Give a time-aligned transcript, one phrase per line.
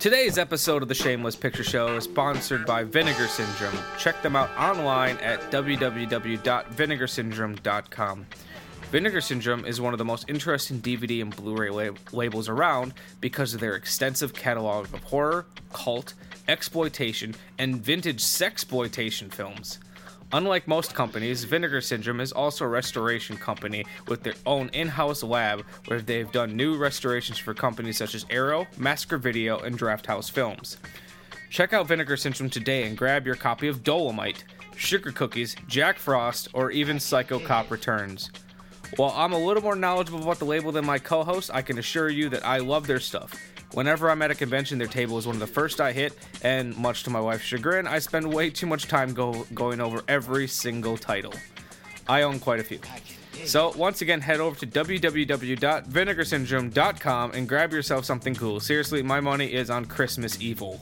[0.00, 3.76] Today's episode of the Shameless Picture Show is sponsored by Vinegar Syndrome.
[3.98, 8.26] Check them out online at www.vinegarsyndrome.com.
[8.90, 12.94] Vinegar Syndrome is one of the most interesting DVD and Blu ray lab- labels around
[13.20, 15.44] because of their extensive catalog of horror,
[15.74, 16.14] cult,
[16.48, 19.80] exploitation, and vintage sexploitation films.
[20.32, 25.24] Unlike most companies, Vinegar Syndrome is also a restoration company with their own in house
[25.24, 30.06] lab where they've done new restorations for companies such as Arrow, Massacre Video, and Draft
[30.06, 30.76] House Films.
[31.50, 34.44] Check out Vinegar Syndrome today and grab your copy of Dolemite,
[34.76, 38.30] Sugar Cookies, Jack Frost, or even Psycho Cop Returns.
[38.96, 41.78] While I'm a little more knowledgeable about the label than my co host, I can
[41.78, 43.34] assure you that I love their stuff.
[43.72, 46.76] Whenever I'm at a convention, their table is one of the first I hit, and
[46.76, 50.48] much to my wife's chagrin, I spend way too much time go- going over every
[50.48, 51.32] single title.
[52.08, 52.80] I own quite a few.
[53.44, 58.60] So, once again, head over to www.vinegarsyndrome.com and grab yourself something cool.
[58.60, 60.80] Seriously, my money is on Christmas Evil.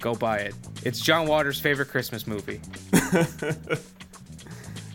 [0.00, 0.54] Go buy it.
[0.84, 2.60] It's John Waters' favorite Christmas movie.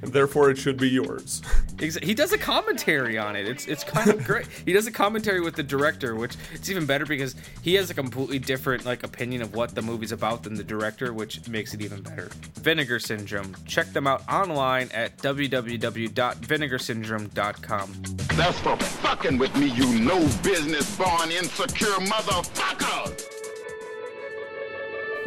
[0.01, 1.41] and therefore it should be yours.
[1.79, 3.47] He does a commentary on it.
[3.47, 4.47] It's it's kind of great.
[4.65, 7.93] He does a commentary with the director, which it's even better because he has a
[7.93, 11.81] completely different like opinion of what the movie's about than the director, which makes it
[11.81, 12.29] even better.
[12.55, 13.55] Vinegar Syndrome.
[13.65, 17.93] Check them out online at www.vinegarsyndrome.com.
[18.35, 23.36] That's for fucking with me, you no business born insecure motherfucker!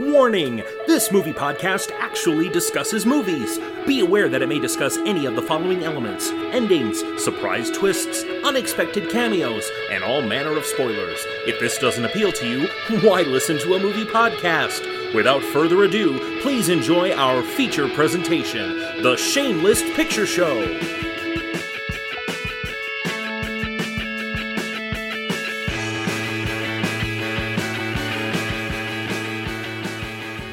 [0.00, 0.64] Warning!
[0.86, 3.58] This movie podcast actually discusses movies.
[3.86, 9.10] Be aware that it may discuss any of the following elements endings, surprise twists, unexpected
[9.10, 11.22] cameos, and all manner of spoilers.
[11.46, 12.66] If this doesn't appeal to you,
[13.02, 15.14] why listen to a movie podcast?
[15.14, 20.62] Without further ado, please enjoy our feature presentation The Shameless Picture Show.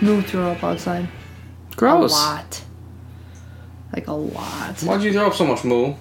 [0.08, 1.08] Moo threw up outside.
[1.76, 2.12] Gross.
[2.12, 2.64] A lot.
[3.94, 4.80] Like a lot.
[4.82, 5.94] Why'd you throw up so much, Moo?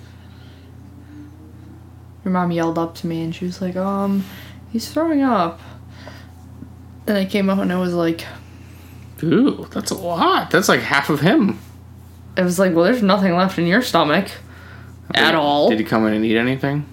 [2.25, 4.25] Your mom yelled up to me and she was like, um,
[4.72, 5.60] he's throwing up.
[7.06, 8.25] And I came up and I was like,
[9.22, 10.50] Ooh, that's a lot.
[10.50, 11.59] That's like half of him.
[12.36, 14.28] it was like, well, there's nothing left in your stomach.
[15.14, 15.70] At all.
[15.70, 16.84] Did he come in and eat anything?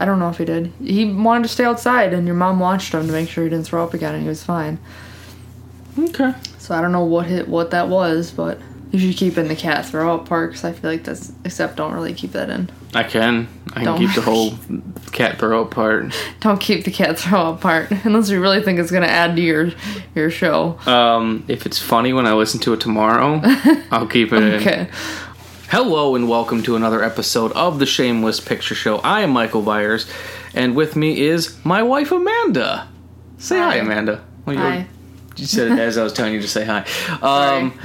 [0.00, 0.72] I don't know if he did.
[0.82, 3.66] He wanted to stay outside and your mom watched him to make sure he didn't
[3.66, 4.78] throw up again and he was fine.
[5.98, 6.34] Okay.
[6.58, 8.58] So I don't know what hit, what that was, but
[8.90, 11.76] you should keep in the cat throw up part because I feel like that's, except
[11.76, 12.70] don't really keep that in.
[12.94, 13.48] I can.
[13.70, 14.52] I can Don't keep the whole
[15.12, 16.14] cat throw up part.
[16.40, 19.42] Don't keep the cat throw up part unless you really think it's gonna add to
[19.42, 19.72] your
[20.14, 20.78] your show.
[20.86, 23.40] Um, if it's funny when I listen to it tomorrow,
[23.90, 24.54] I'll keep it in.
[24.60, 24.88] Okay.
[25.70, 28.98] Hello and welcome to another episode of the Shameless Picture Show.
[28.98, 30.08] I am Michael Byers,
[30.54, 32.86] and with me is my wife Amanda.
[33.38, 33.76] Say hi, Hi.
[33.78, 34.24] Amanda.
[34.46, 34.86] Well, Hi.
[35.36, 36.84] You said it as I was telling you to say hi.
[37.20, 37.78] Um,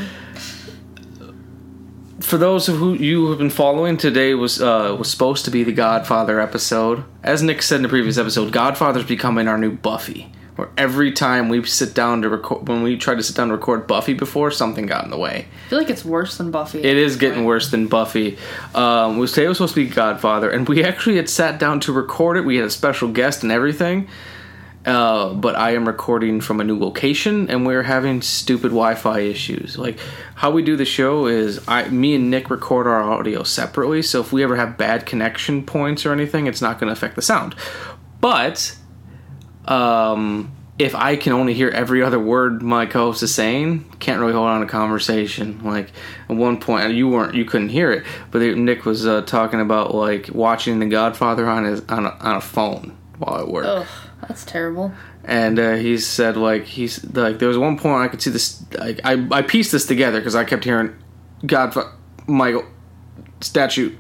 [2.20, 5.64] for those of who you have been following, today was uh, was supposed to be
[5.64, 7.04] the Godfather episode.
[7.24, 10.32] As Nick said in the previous episode, Godfather's becoming our new Buffy.
[10.56, 13.54] Where every time we sit down to record, when we tried to sit down to
[13.54, 15.48] record Buffy before, something got in the way.
[15.66, 16.80] I feel like it's worse than Buffy.
[16.80, 18.38] It is getting worse than Buffy.
[18.76, 22.36] Um, today was supposed to be Godfather, and we actually had sat down to record
[22.36, 22.42] it.
[22.42, 24.10] We had a special guest and everything.
[24.86, 29.78] Uh, but I am recording from a new location, and we're having stupid Wi-Fi issues.
[29.78, 30.00] Like
[30.36, 34.02] how we do the show is, I, me and Nick record our audio separately.
[34.02, 37.16] So if we ever have bad connection points or anything, it's not going to affect
[37.16, 37.56] the sound.
[38.22, 38.78] But
[39.66, 44.32] um, if I can only hear every other word my co-host is saying, can't really
[44.32, 45.62] hold on a conversation.
[45.62, 45.92] Like
[46.30, 49.94] at one point, you weren't, you couldn't hear it, but Nick was uh, talking about
[49.94, 53.88] like watching The Godfather on his on a, on a phone while at work, Ugh,
[54.28, 54.92] that's terrible.
[55.26, 58.64] and uh, he said like he's like there was one point I could see this.
[58.78, 60.96] Like I I pieced this together because I kept hearing
[61.46, 61.76] God,
[62.28, 62.66] Michael
[63.42, 63.96] statue.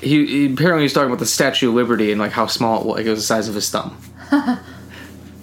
[0.00, 2.86] He, he apparently he's talking about the Statue of Liberty and like how small it
[2.86, 3.96] was, like it was the size of his thumb.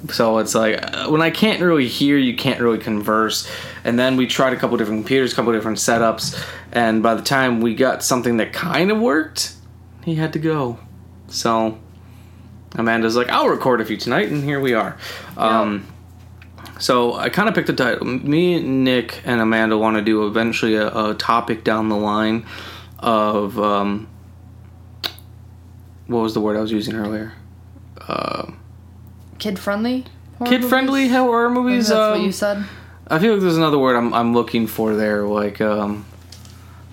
[0.10, 3.50] So it's like uh, when I can't really hear, you can't really converse.
[3.86, 6.38] And then we tried a couple different computers, a couple different setups,
[6.74, 9.53] and by the time we got something that kind of worked,
[10.03, 10.78] he had to go.
[11.29, 11.79] So
[12.75, 14.97] Amanda's like, "I'll record a few tonight," and here we are.
[15.37, 15.87] Um,
[16.79, 18.05] so I kind of picked a title.
[18.05, 22.46] Me, Nick, and Amanda want to do eventually a, a topic down the line
[22.99, 24.08] of um,
[26.08, 27.34] what was the word I was using earlier?
[29.40, 30.05] Kid friendly.
[30.46, 31.90] Kid friendly horror movies.
[31.90, 32.66] That's um, what you said.
[33.08, 36.05] I feel like there's another word I'm I'm looking for there, like um,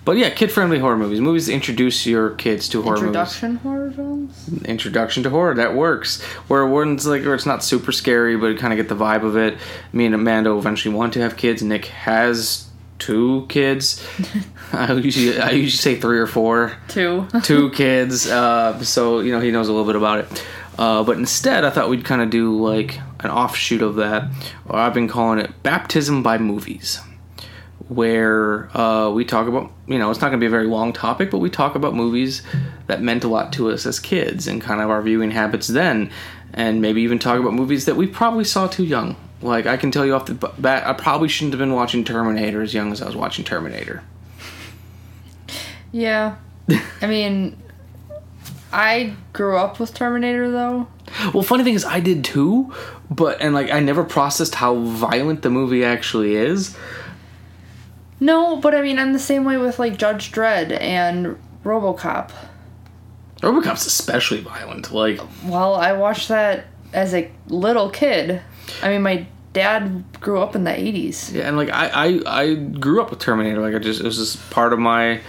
[0.03, 1.19] but yeah, kid-friendly horror movies.
[1.19, 3.07] Movies that introduce your kids to horror movies.
[3.07, 4.63] Introduction horror films.
[4.65, 6.21] Introduction to horror that works.
[6.47, 9.37] Where one's like, where it's not super scary, but kind of get the vibe of
[9.37, 9.57] it.
[9.93, 11.61] Me and Amanda eventually want to have kids.
[11.61, 12.67] Nick has
[13.01, 14.05] two kids.
[14.73, 16.77] I usually I usually say three or four.
[16.87, 17.27] Two.
[17.43, 20.45] two kids, uh, so you know he knows a little bit about it.
[20.79, 24.29] Uh, but instead, I thought we'd kind of do like an offshoot of that,
[24.65, 26.99] or I've been calling it baptism by movies,
[27.91, 30.93] where uh, we talk about you know it's not going to be a very long
[30.93, 32.41] topic, but we talk about movies
[32.87, 36.09] that meant a lot to us as kids and kind of our viewing habits then,
[36.53, 39.17] and maybe even talk about movies that we probably saw too young.
[39.41, 42.61] Like I can tell you off the bat, I probably shouldn't have been watching Terminator
[42.61, 44.03] as young as I was watching Terminator.
[45.91, 46.37] Yeah.
[47.01, 47.61] I mean,
[48.71, 50.87] I grew up with Terminator though.
[51.33, 52.73] Well, funny thing is, I did too,
[53.09, 56.77] but and like I never processed how violent the movie actually is.
[58.21, 62.29] No, but I mean, I'm the same way with like Judge Dredd and RoboCop.
[63.37, 64.91] RoboCop's especially violent.
[64.91, 68.41] Like, Well, I watched that as a little kid.
[68.83, 71.33] I mean, my dad grew up in the 80s.
[71.33, 73.59] yeah, and like I, I, I grew up with Terminator.
[73.59, 75.19] Like I just it was just part of my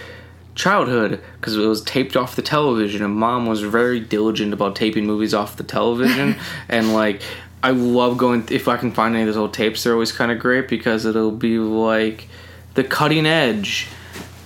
[0.54, 5.06] childhood because it was taped off the television, and mom was very diligent about taping
[5.06, 6.36] movies off the television,
[6.68, 7.22] and like.
[7.64, 9.84] I love going if I can find any of those old tapes.
[9.84, 12.26] They're always kind of great because it'll be like
[12.74, 13.88] the cutting edge,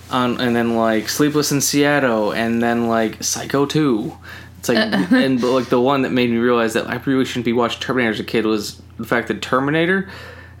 [0.09, 4.17] on, and then like Sleepless in Seattle, and then like Psycho Two.
[4.59, 4.77] It's like
[5.11, 7.81] and but like the one that made me realize that I really shouldn't be watching
[7.81, 10.09] Terminator as a kid was the fact that Terminator,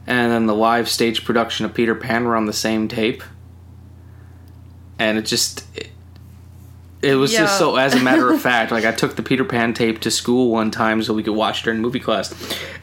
[0.05, 3.23] and then the live stage production of Peter Pan were on the same tape,
[4.99, 5.65] and it just.
[5.75, 5.89] It,
[7.07, 9.73] it was just so, as a matter of fact, like I took the Peter Pan
[9.73, 12.33] tape to school one time so we could watch it during movie class,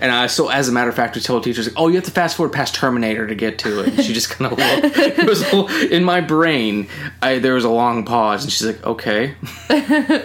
[0.00, 2.04] and I so as a matter of fact, we told teachers like, "Oh, you have
[2.04, 4.96] to fast forward past Terminator to get to it." And she just kind of looked.
[4.96, 5.42] It was
[5.90, 6.88] in my brain.
[7.20, 9.34] I there was a long pause, and she's like, "Okay."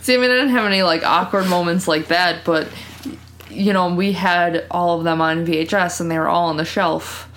[0.00, 2.68] See, I mean, I didn't have any like awkward moments like that, but
[3.50, 6.64] you know, we had all of them on VHS and they were all on the
[6.64, 7.30] shelf.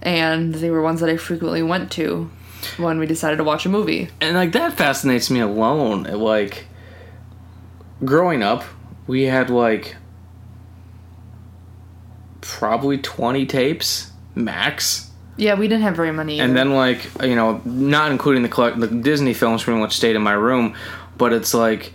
[0.00, 2.30] And they were ones that I frequently went to
[2.76, 4.08] when we decided to watch a movie.
[4.20, 6.66] and like that fascinates me alone like
[8.04, 8.64] growing up
[9.06, 9.96] we had like
[12.40, 16.40] probably 20 tapes max Yeah, we didn't have very many.
[16.40, 20.16] and then like you know not including the collect the disney films pretty much stayed
[20.16, 20.74] in my room
[21.16, 21.92] but it's like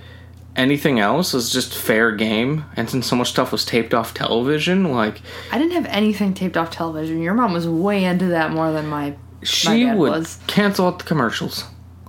[0.56, 4.92] anything else was just fair game and since so much stuff was taped off television
[4.92, 5.22] like
[5.52, 7.22] I didn't have anything taped off television.
[7.22, 9.16] Your mom was way into that more than my.
[9.46, 10.40] She would was.
[10.48, 11.66] cancel out the commercials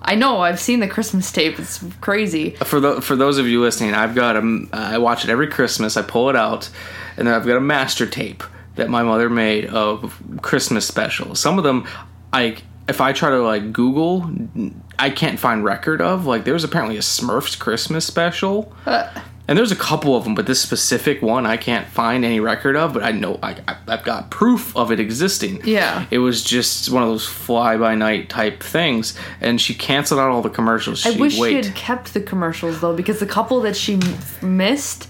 [0.06, 0.40] I know.
[0.40, 1.58] I've seen the Christmas tape.
[1.58, 2.50] It's crazy.
[2.50, 5.96] for the, for those of you listening, I've got a I watch it every Christmas.
[5.96, 6.68] I pull it out,
[7.16, 8.44] and then I've got a master tape
[8.76, 11.40] that my mother made of Christmas specials.
[11.40, 11.88] Some of them,
[12.34, 14.30] I if I try to like Google,
[14.98, 16.26] I can't find record of.
[16.26, 18.74] Like there was apparently a Smurfs Christmas special.
[18.84, 19.08] Uh,
[19.46, 22.76] And there's a couple of them, but this specific one I can't find any record
[22.76, 22.94] of.
[22.94, 23.56] But I know I,
[23.86, 25.60] I've got proof of it existing.
[25.64, 26.06] Yeah.
[26.10, 30.30] it was just one of those fly by night type things, and she canceled out
[30.30, 31.04] all the commercials.
[31.04, 31.50] I She'd wish wait.
[31.50, 34.00] she had kept the commercials though, because the couple that she
[34.40, 35.08] missed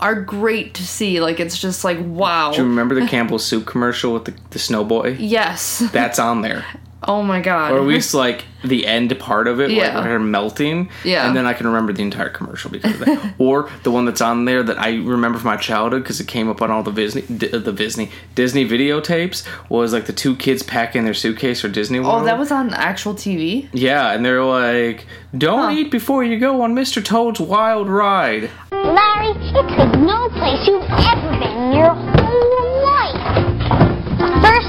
[0.00, 1.20] are great to see.
[1.20, 2.50] Like it's just like wow.
[2.52, 5.16] Do you remember the Campbell's soup commercial with the, the snow boy?
[5.18, 5.78] Yes.
[5.92, 6.66] That's on there.
[7.04, 7.72] Oh my god.
[7.72, 9.94] Or at least like the end part of it, like Yeah.
[10.00, 10.88] where her melting.
[11.04, 11.26] Yeah.
[11.26, 13.34] And then I can remember the entire commercial because of that.
[13.38, 16.48] or the one that's on there that I remember from my childhood because it came
[16.48, 20.36] up on all the Disney, D- uh, the Disney, Disney videotapes was like the two
[20.36, 22.22] kids packing their suitcase for Disney oh, World.
[22.22, 23.68] oh, that was on actual TV.
[23.72, 27.04] Yeah, and they're like, don't eat before you go on Mr.
[27.04, 28.48] Toad's Wild Ride.
[28.70, 32.61] Larry, it's like no place you've ever been in your whole life.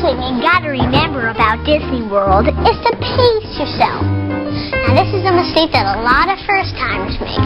[0.04, 4.04] Thing you gotta remember about Disney World is to pace yourself.
[4.04, 7.40] Now, this is a mistake that a lot of first timers make.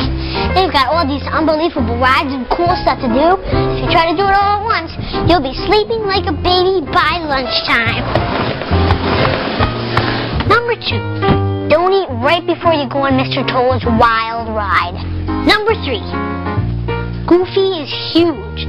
[0.58, 3.38] They've got all these unbelievable rides and cool stuff to do.
[3.46, 4.90] If you try to do it all at once,
[5.30, 8.02] you'll be sleeping like a baby by lunchtime.
[10.50, 11.04] Number two,
[11.70, 13.46] don't eat right before you go on Mr.
[13.46, 14.98] Toad's wild ride.
[15.46, 16.02] Number three,
[17.30, 18.66] Goofy is huge.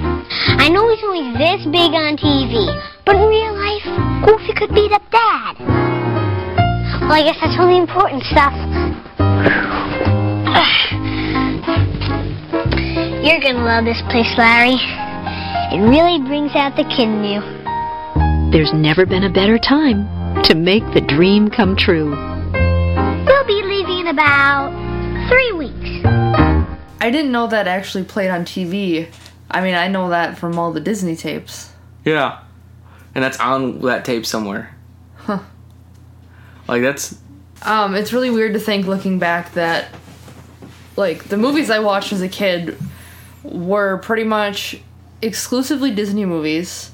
[0.60, 2.68] I know he's only this big on TV,
[3.08, 3.82] but in real life,
[4.26, 5.56] Goofy could beat up Dad.
[7.00, 8.52] Well, I guess that's all the important stuff.
[13.24, 14.76] You're gonna love this place, Larry.
[15.72, 17.40] It really brings out the kid in you.
[18.52, 20.06] There's never been a better time
[20.42, 22.10] to make the dream come true.
[22.10, 24.68] We'll be leaving in about
[25.30, 26.04] three weeks.
[27.00, 29.08] I didn't know that actually played on TV.
[29.50, 31.70] I mean, I know that from all the Disney tapes.
[32.04, 32.42] Yeah.
[33.14, 34.74] And that's on that tape somewhere.
[35.16, 35.40] Huh.
[36.66, 37.18] Like that's
[37.62, 39.88] Um, it's really weird to think looking back that
[40.96, 42.76] like the movies I watched as a kid
[43.42, 44.80] were pretty much
[45.22, 46.90] exclusively Disney movies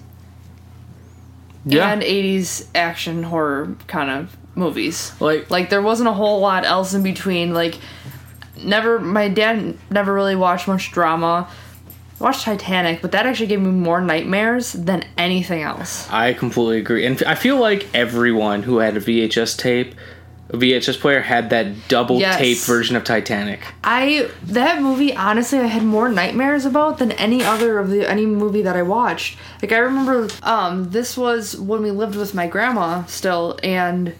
[1.65, 1.91] yeah.
[1.91, 5.13] and 80s action horror kind of movies.
[5.21, 7.55] like Like there wasn't a whole lot else in between.
[7.55, 7.79] Like
[8.63, 11.49] never my dad never really watched much drama.
[12.21, 16.09] Watched Titanic, but that actually gave me more nightmares than anything else.
[16.11, 19.95] I completely agree, and I feel like everyone who had a VHS tape,
[20.51, 22.39] a VHS player, had that double Yes.
[22.39, 23.61] tape version of Titanic.
[23.83, 28.27] I that movie honestly I had more nightmares about than any other of the any
[28.27, 29.37] movie that I watched.
[29.61, 34.15] Like I remember um this was when we lived with my grandma still and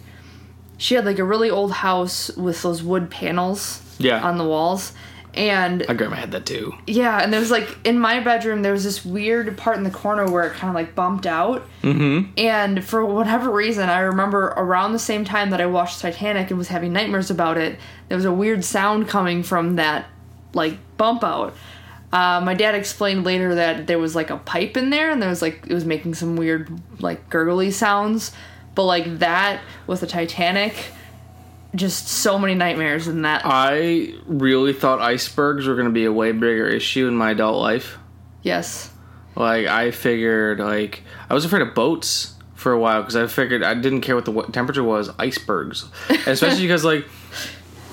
[0.77, 4.21] she had like a really old house with those wood panels Yeah.
[4.21, 4.91] on the walls
[5.35, 6.73] and My grandma had that too.
[6.87, 9.91] yeah and there was like in my bedroom there was this weird part in the
[9.91, 12.31] corner where it kind of like bumped out mm-hmm.
[12.37, 16.57] and for whatever reason i remember around the same time that i watched titanic and
[16.57, 17.77] was having nightmares about it
[18.07, 20.07] there was a weird sound coming from that
[20.53, 21.53] like bump out
[22.13, 25.29] uh, my dad explained later that there was like a pipe in there and there
[25.29, 26.69] was like it was making some weird
[27.01, 28.31] like gurgly sounds
[28.73, 30.91] but like that with the titanic
[31.75, 36.11] just so many nightmares in that I really thought icebergs were going to be a
[36.11, 37.97] way bigger issue in my adult life.
[38.41, 38.91] yes
[39.35, 43.63] Like I figured, like I was afraid of boats for a while because I figured
[43.63, 45.09] I didn't care what the temperature was.
[45.19, 45.85] Icebergs,
[46.25, 47.05] especially because like,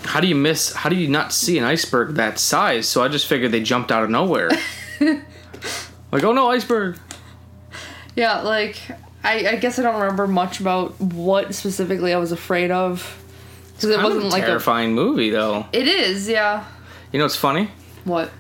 [0.04, 0.72] how do you miss?
[0.72, 2.88] How do you not see an iceberg that size?
[2.88, 4.50] So I just figured they jumped out of nowhere.
[5.00, 6.98] like, oh no, iceberg!
[8.16, 8.78] Yeah, like
[9.24, 13.21] I, I guess I don't remember much about what specifically I was afraid of
[13.82, 15.66] because it wasn't like a terrifying movie though.
[15.72, 16.64] It is, yeah.
[17.12, 17.70] You know what's funny?
[18.04, 18.30] What?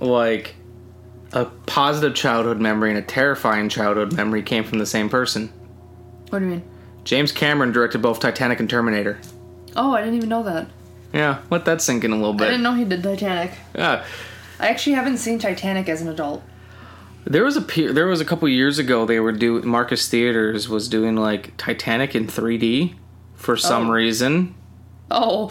[0.00, 0.54] Like,
[1.32, 5.52] a positive childhood memory and a terrifying childhood memory came from the same person.
[6.30, 6.62] What do you mean?
[7.04, 9.20] James Cameron directed both Titanic and Terminator.
[9.76, 10.68] Oh, I didn't even know that.
[11.12, 12.46] Yeah, let that sink in a little bit.
[12.46, 13.52] I didn't know he did Titanic.
[13.74, 14.04] Yeah.
[14.58, 16.42] I actually haven't seen Titanic as an adult.
[17.26, 20.68] There was a pe- there was a couple years ago they were doing Marcus Theaters
[20.68, 22.94] was doing like Titanic in 3D
[23.34, 23.92] for some Oh.
[23.92, 24.54] reason.
[25.16, 25.50] Oh,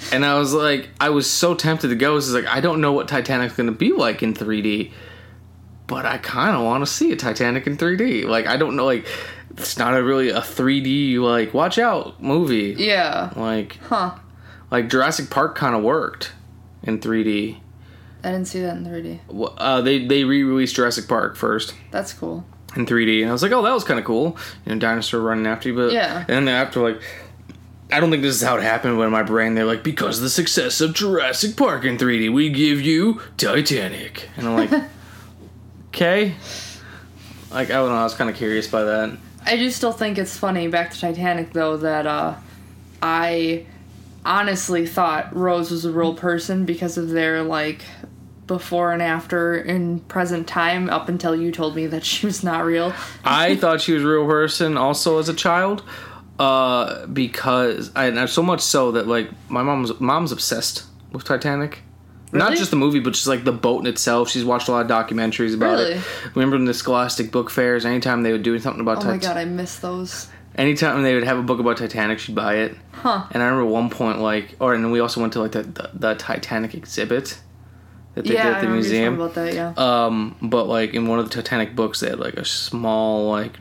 [0.12, 2.16] And I was like I was so tempted to go.
[2.16, 4.90] It's like I don't know what Titanic's going to be like in 3D.
[5.86, 8.24] But I kind of want to see a Titanic in 3D.
[8.26, 9.06] Like I don't know like
[9.56, 12.74] it's not a really a 3D like watch out movie.
[12.78, 13.32] yeah.
[13.36, 14.14] Like Huh.
[14.70, 16.32] like Jurassic Park kind of worked
[16.82, 17.58] in 3D.
[18.24, 19.20] I didn't see that in 3D.
[19.30, 21.74] Wh- Uh, they they re-released Jurassic Park first.
[21.90, 22.44] That's cool.
[22.76, 24.36] in 3D, and I was like, oh, that was kind of cool.
[24.66, 26.18] You know, dinosaur running after you, but Yeah.
[26.28, 27.00] And then after, like,
[27.90, 28.96] I don't think this is how it happened.
[28.96, 32.32] But in my brain, they're like, because of the success of Jurassic Park in 3D,
[32.32, 34.84] we give you Titanic, and I'm like,
[35.88, 36.34] okay.
[37.50, 39.16] Like I don't know, I was kind of curious by that.
[39.46, 42.34] I do still think it's funny, back to Titanic though, that uh,
[43.00, 43.64] I
[44.24, 47.82] honestly thought Rose was a real person because of their like
[48.46, 52.64] before and after in present time up until you told me that she was not
[52.64, 52.92] real.
[53.24, 55.82] I thought she was a real person also as a child,
[56.38, 61.80] uh, because I, and so much so that like my mom's mom's obsessed with Titanic.
[62.30, 64.28] Not just the movie, but just like the boat in itself.
[64.28, 65.92] She's watched a lot of documentaries about Really?
[65.94, 66.04] it.
[66.34, 69.24] Remember in the Scholastic book fairs, anytime they would do something about Titanic.
[69.24, 70.28] Oh my god, I miss those.
[70.54, 72.76] anytime they would have a book about Titanic, she'd buy it.
[72.92, 73.24] Huh.
[73.30, 75.90] And I remember one point, like, or and we also went to like the the,
[75.94, 77.38] the Titanic exhibit
[78.14, 79.14] that they yeah, did at the talking museum.
[79.14, 79.54] about that.
[79.54, 79.72] Yeah.
[79.78, 83.54] Um, but like in one of the Titanic books, they had like a small like,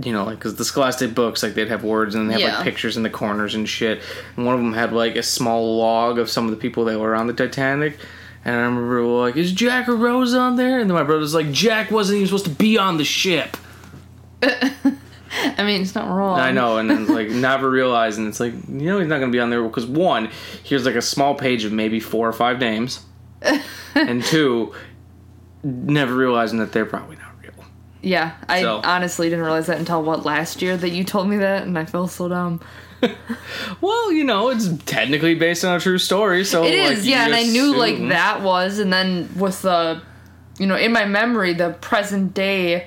[0.00, 2.54] you know, like because the Scholastic books like they'd have words and they have Yeah.
[2.56, 4.00] like pictures in the corners and shit.
[4.36, 6.98] And one of them had like a small log of some of the people that
[6.98, 7.98] were on the Titanic.
[8.44, 10.80] And I remember like, is Jack or Rose on there?
[10.80, 13.56] And then my brother's like, Jack wasn't even supposed to be on the ship.
[14.42, 16.38] I mean, it's not wrong.
[16.38, 19.40] I know, and then like never realizing it's like you know he's not gonna be
[19.40, 20.28] on there because one,
[20.62, 23.00] here's like a small page of maybe four or five names,
[23.94, 24.74] and two,
[25.62, 27.16] never realizing that they're probably.
[28.02, 31.36] Yeah, I So- honestly didn't realize that until what last year that you told me
[31.38, 32.60] that, and I felt so dumb.
[33.80, 37.24] Well, you know, it's technically based on a true story, so It like, is, yeah,
[37.26, 40.00] and I knew like that was, and then with the,
[40.58, 42.86] you know, in my memory, the present day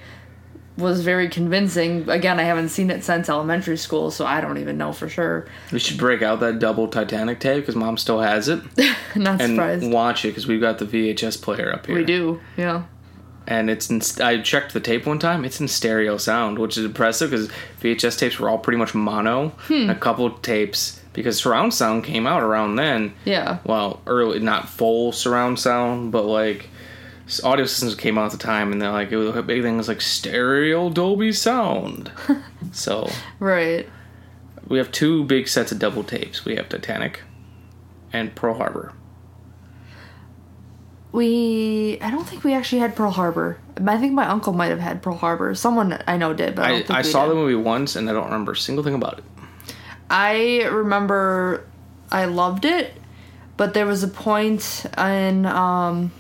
[0.78, 2.10] was very convincing.
[2.10, 5.48] Again, I haven't seen it since elementary school, so I don't even know for sure.
[5.72, 8.62] We should break out that double Titanic tape because mom still has it,
[9.16, 9.92] Not and surprised.
[9.92, 11.96] watch it because we've got the VHS player up here.
[11.96, 12.84] we do, yeah.
[13.48, 15.46] And it's in, I checked the tape one time.
[15.46, 17.50] It's in stereo sound, which is impressive because
[17.82, 19.50] VHS tapes were all pretty much mono.
[19.68, 19.74] Hmm.
[19.74, 23.14] And a couple tapes because surround sound came out around then.
[23.24, 23.60] Yeah.
[23.64, 26.70] Well, early, not full surround sound, but like
[27.44, 29.78] audio systems came out at the time, and they're like it was a big thing
[29.78, 32.12] was like stereo Dolby sound.
[32.72, 33.10] so
[33.40, 33.88] Right.
[34.68, 36.46] we have two big sets of double tapes.
[36.46, 37.22] We have Titanic
[38.14, 38.94] and Pearl Harbor.
[41.16, 43.58] We, I don't think we actually had Pearl Harbor.
[43.88, 45.56] I think my uncle might have had Pearl Harbor.
[45.56, 47.32] Someone I know did, but I, don't I, I saw did.
[47.32, 49.24] the movie once and I don't remember a single thing about it.
[50.10, 51.66] I remember
[52.12, 52.94] I loved it,
[53.56, 56.12] but there was a point in um,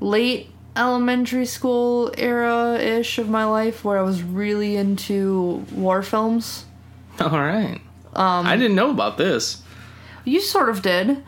[0.00, 6.64] late elementary school era ish of my life where I was really into war films.
[7.20, 7.82] All right.
[8.14, 9.62] Um, I didn't know about this.
[10.24, 11.22] You sort of did.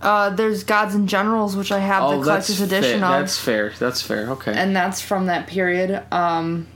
[0.00, 3.10] Uh, there's Gods and Generals, which I have the collector's edition of.
[3.10, 3.72] Oh, That's fair.
[3.78, 4.30] That's fair.
[4.30, 4.52] Okay.
[4.54, 6.02] and that's from that period.
[6.10, 6.66] Um,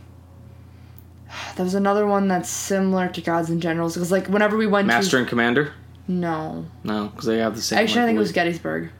[1.57, 4.89] there was another one that's similar to Gods and Generals because, like, whenever we went
[4.89, 5.73] to Master to and Commander?
[6.07, 7.79] no, No, because they have the same.
[7.79, 8.91] actually, I think it was Gettysburg.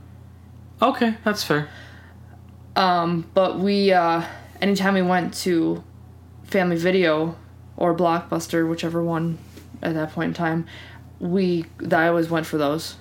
[0.81, 1.69] Okay, that's fair.
[2.77, 4.23] Um, but we, uh,
[4.61, 5.85] anytime we went to
[6.45, 7.37] Family Video
[7.77, 9.39] or Blockbuster, whichever one
[9.83, 10.67] at that point in time,
[11.21, 12.97] we I always went for those.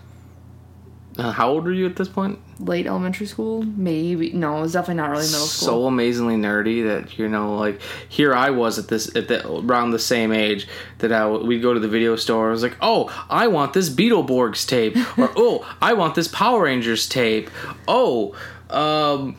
[1.17, 2.39] Uh, how old were you at this point?
[2.59, 5.67] Late elementary school, maybe no, it was definitely not early middle school.
[5.67, 7.79] so amazingly nerdy that you know like
[8.09, 10.67] here I was at this at the around the same age
[10.99, 13.89] that I we'd go to the video store I was like oh I want this
[13.89, 17.49] Beetleborgs tape or oh I want this Power Rangers tape
[17.87, 18.35] oh
[18.69, 19.35] um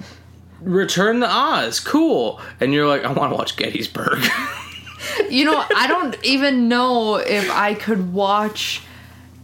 [0.60, 4.24] Return the Oz cool and you're like I want to watch Gettysburg
[5.30, 8.82] you know, I don't even know if I could watch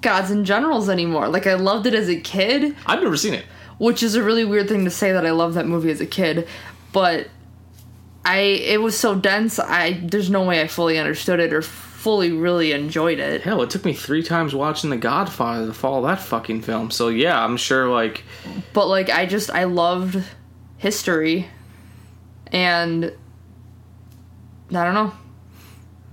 [0.01, 1.29] Gods and Generals anymore.
[1.29, 3.45] Like I loved it as a kid, I've never seen it
[3.81, 6.07] which is a really weird thing to say that I loved that movie as a
[6.07, 6.47] kid,
[6.93, 7.29] but
[8.27, 9.59] I it was so dense.
[9.59, 13.41] I there's no way I fully understood it or fully really enjoyed it.
[13.41, 17.09] hell it took me three times watching The Godfather to follow that fucking film so
[17.09, 18.23] yeah I'm sure like
[18.75, 20.23] But like I just I loved
[20.77, 21.49] history
[22.53, 25.13] and I don't know.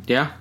[0.05, 0.31] Yeah,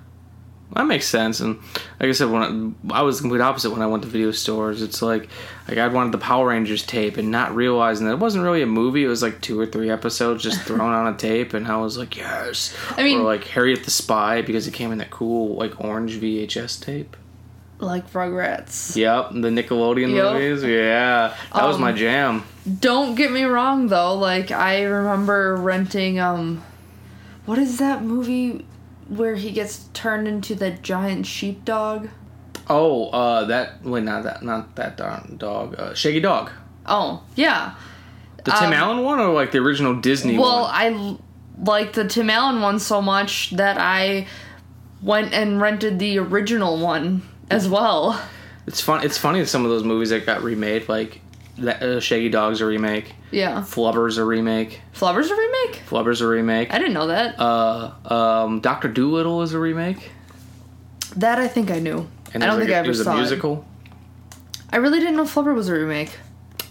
[0.77, 1.39] that makes sense.
[1.39, 1.57] And
[1.99, 4.31] like I said, when I, I was the complete opposite when I went to video
[4.31, 5.27] stores, it's like
[5.67, 8.67] like I'd wanted the Power Rangers tape and not realizing that it wasn't really a
[8.67, 9.03] movie.
[9.03, 11.97] It was like two or three episodes just thrown on a tape, and I was
[11.97, 12.75] like, yes.
[12.95, 16.13] I mean- or like Harriet the Spy because it came in that cool like orange
[16.21, 17.17] VHS tape.
[17.79, 18.95] Like Rugrats.
[18.95, 20.33] Yep, the Nickelodeon Yep.
[20.33, 20.63] movies.
[20.63, 22.43] Yeah, that was Um, my jam.
[22.79, 26.63] Don't get me wrong though, like I remember renting um
[27.45, 28.65] what is that movie
[29.09, 32.09] where he gets turned into the giant sheepdog?
[32.69, 35.75] Oh, uh, that wait, not that, not that darn dog.
[35.79, 36.51] Uh, Shaggy Dog.
[36.85, 37.75] Oh, yeah.
[38.43, 40.41] The Tim Um, Allen one or like the original Disney one?
[40.41, 40.71] Well, one?
[40.73, 41.17] I
[41.63, 44.27] like the Tim Allen one so much that I
[45.01, 48.21] went and rented the original one as well.
[48.65, 49.05] It's fun.
[49.05, 51.21] It's funny that some of those movies that got remade, like
[51.65, 53.61] uh, Shaggy Dog's a remake, Yeah.
[53.61, 55.81] Flubber's a remake, Flubber's a remake?
[55.89, 56.73] Flubber's a remake.
[56.73, 57.39] I didn't know that.
[57.39, 60.11] Uh, um, Doctor Doolittle is a remake.
[61.15, 62.07] that I think I knew.
[62.33, 63.65] And I don't think like I a- ever it was saw a musical.
[63.85, 64.37] it.
[64.71, 66.11] I really didn't know Flubber was a remake.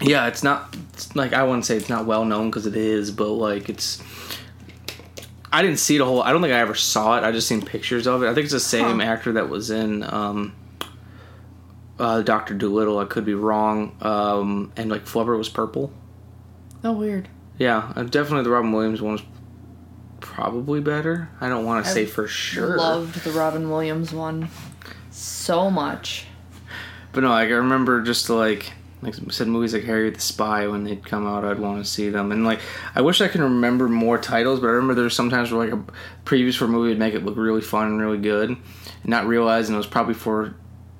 [0.00, 3.10] Yeah, it's not it's like I wouldn't say it's not well known because it is,
[3.10, 4.02] but like it's.
[5.52, 6.22] I didn't see the whole.
[6.22, 7.24] I don't think I ever saw it.
[7.24, 8.26] I just seen pictures of it.
[8.28, 9.06] I think it's the same Huh.
[9.06, 10.52] actor that was in um,
[11.98, 12.98] uh, Doctor Doolittle.
[12.98, 13.96] I could be wrong.
[14.00, 15.92] Um, and like Flubber was purple.
[16.84, 17.28] Oh, weird.
[17.58, 19.22] Yeah, uh, definitely the Robin Williams one was
[20.20, 21.28] probably better.
[21.40, 24.48] I don't want to say for sure, I Loved the Robin Williams one
[25.10, 26.26] so much.
[27.12, 30.84] but no, like I remember just like like said, movies like Harry the Spy when
[30.84, 32.60] they'd come out, I'd want to see them, and like
[32.94, 35.92] I wish I could remember more titles, but I remember there's sometimes where like a
[36.24, 38.58] previews for a movie would make it look really fun and really good, and
[39.04, 40.54] not realizing it was probably for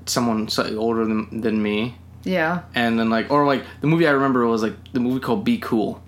[0.07, 1.97] someone slightly older than than me.
[2.25, 2.62] Yeah.
[2.75, 5.59] and then like or like the movie I remember was like the movie called Be
[5.59, 6.03] Cool.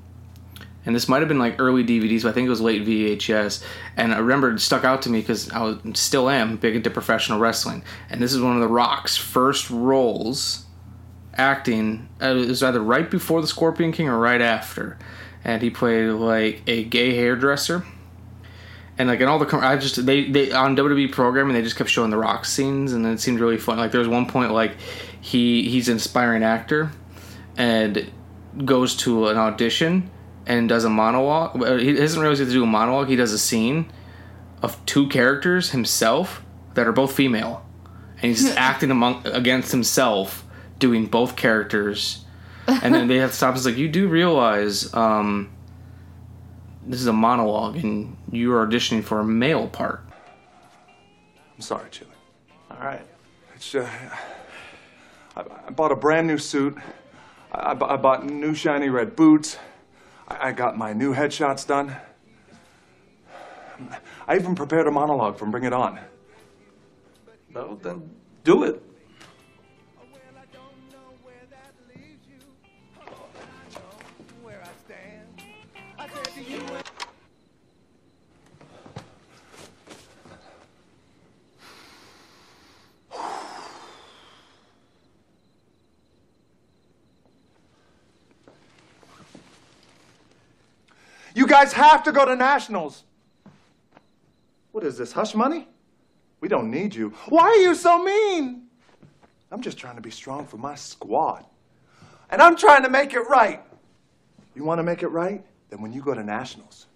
[0.84, 3.62] And this might have been like early DVDs, but I think it was late VHS.
[3.96, 6.88] And I remember it stuck out to me because I was still am big into
[6.88, 7.84] professional wrestling.
[8.08, 10.64] And this is one of the Rock's first roles
[11.34, 12.08] acting.
[12.22, 14.98] Uh, it was either right before the Scorpion King or right after.
[15.44, 17.84] And he played like a gay hairdresser.
[18.98, 21.76] And like in all the, com- I just they they on WWE programming they just
[21.76, 23.78] kept showing the Rock scenes, and it seemed really fun.
[23.78, 24.76] Like there was one point like
[25.20, 26.90] he he's an aspiring actor,
[27.56, 28.10] and
[28.64, 30.10] goes to an audition
[30.46, 31.54] and does a monologue.
[31.80, 33.08] He doesn't realize he has to do a monologue.
[33.08, 33.90] He does a scene
[34.62, 36.42] of two characters himself
[36.74, 37.64] that are both female,
[38.20, 40.44] and he's just acting among against himself,
[40.78, 42.24] doing both characters.
[42.66, 43.56] And then they have to stop.
[43.56, 45.50] It's like you do realize um,
[46.88, 50.00] this is a monologue, and you are auditioning for a male part.
[51.54, 52.10] I'm sorry, Chili.
[52.70, 53.04] All right.
[53.54, 53.88] It's, uh,
[55.36, 56.76] I, I bought a brand new suit.
[57.52, 59.58] I, I, I bought new shiny red boots.
[60.28, 61.94] I, I got my new headshots done.
[64.26, 66.00] I even prepared a monologue from Bring It On.
[67.54, 68.10] No, then
[68.44, 68.82] do it.
[91.48, 93.04] Guys have to go to nationals.
[94.72, 95.66] What is this, hush money?
[96.40, 97.12] We don't need you.
[97.28, 98.68] Why are you so mean?
[99.50, 101.44] I'm just trying to be strong for my squad.
[102.30, 103.62] And I'm trying to make it right.
[104.54, 105.44] You want to make it right?
[105.70, 106.86] Then when you go to nationals,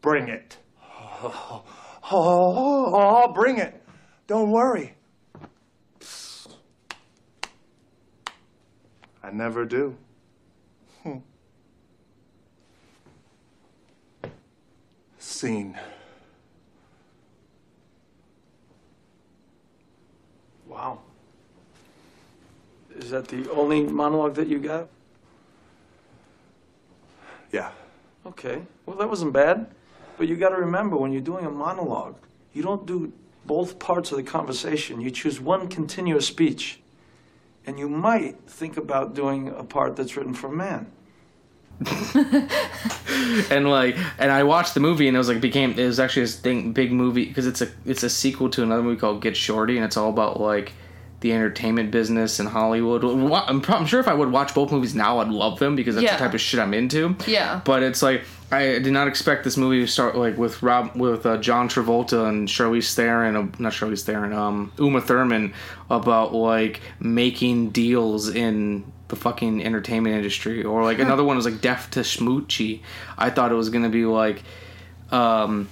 [0.00, 0.58] bring it.
[1.22, 1.64] Oh,
[2.10, 3.82] oh, oh, bring it.
[4.26, 4.94] Don't worry.
[9.22, 9.96] I never do.
[15.38, 15.78] Scene.
[20.66, 20.98] Wow.
[22.96, 24.88] Is that the only monologue that you got?
[27.52, 27.70] Yeah.
[28.26, 28.62] Okay.
[28.84, 29.70] Well, that wasn't bad.
[30.16, 32.16] But you got to remember when you're doing a monologue,
[32.52, 33.12] you don't do
[33.46, 35.00] both parts of the conversation.
[35.00, 36.80] You choose one continuous speech.
[37.64, 40.90] And you might think about doing a part that's written for a man.
[43.50, 46.22] and like and I watched the movie and it was like became it was actually
[46.22, 49.36] this thing big movie because it's a it's a sequel to another movie called Get
[49.36, 50.72] Shorty and it's all about like
[51.20, 53.02] the entertainment business in Hollywood.
[53.04, 56.04] I'm, I'm sure if I would watch both movies now, I'd love them because that's
[56.04, 56.12] Yeah.
[56.16, 57.16] the type of shit I'm into.
[57.26, 57.60] Yeah.
[57.64, 61.26] But it's like I did not expect this movie to start like with Rob with
[61.26, 65.54] uh, John Travolta and Charlize Theron, uh, not Charlize Theron, um, Uma Thurman
[65.90, 71.60] about like making deals in the fucking entertainment industry, or like another one was like
[71.60, 72.80] Death to Smoochy.
[73.16, 74.42] I thought it was gonna be like,
[75.10, 75.68] um,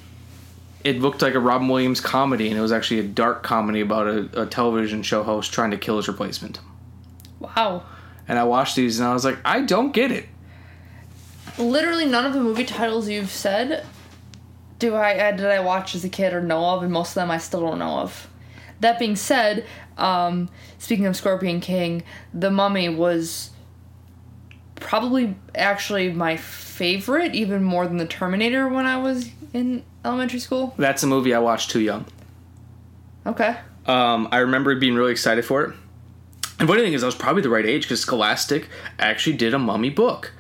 [0.85, 4.07] it looked like a Robin Williams comedy, and it was actually a dark comedy about
[4.07, 6.61] a, a television show host trying to kill his replacement.
[7.41, 7.83] Wow.
[8.29, 10.27] And I watched these, and I was like, I don't get it.
[11.59, 13.87] Literally none of the movie titles you've said
[14.79, 17.15] do I uh, did I watch as a kid or know of, and most of
[17.15, 18.29] them I still don't know of.
[18.81, 22.03] That being said, um, speaking of Scorpion King,
[22.35, 23.51] The Mummy was
[24.77, 30.75] probably actually my favorite, even more than The Terminator when I was in elementary school.
[30.77, 32.05] That's a movie I watched too young.
[33.25, 33.57] Okay.
[33.87, 35.75] Um, I remember being really excited for it.
[36.59, 39.59] And funny thing is, I was probably the right age because Scholastic actually did a
[39.59, 40.33] mummy book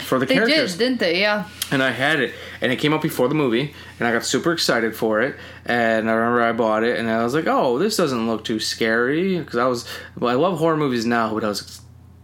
[0.00, 0.72] for the They characters.
[0.72, 1.20] did, didn't they?
[1.20, 1.44] Yeah.
[1.70, 4.52] and I had it, and it came out before the movie, and I got super
[4.52, 5.36] excited for it.
[5.66, 8.60] And I remember I bought it, and I was like, "Oh, this doesn't look too
[8.60, 9.86] scary," because I was,
[10.18, 11.80] well, I love horror movies now, but I was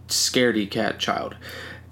[0.07, 1.35] a scaredy cat child.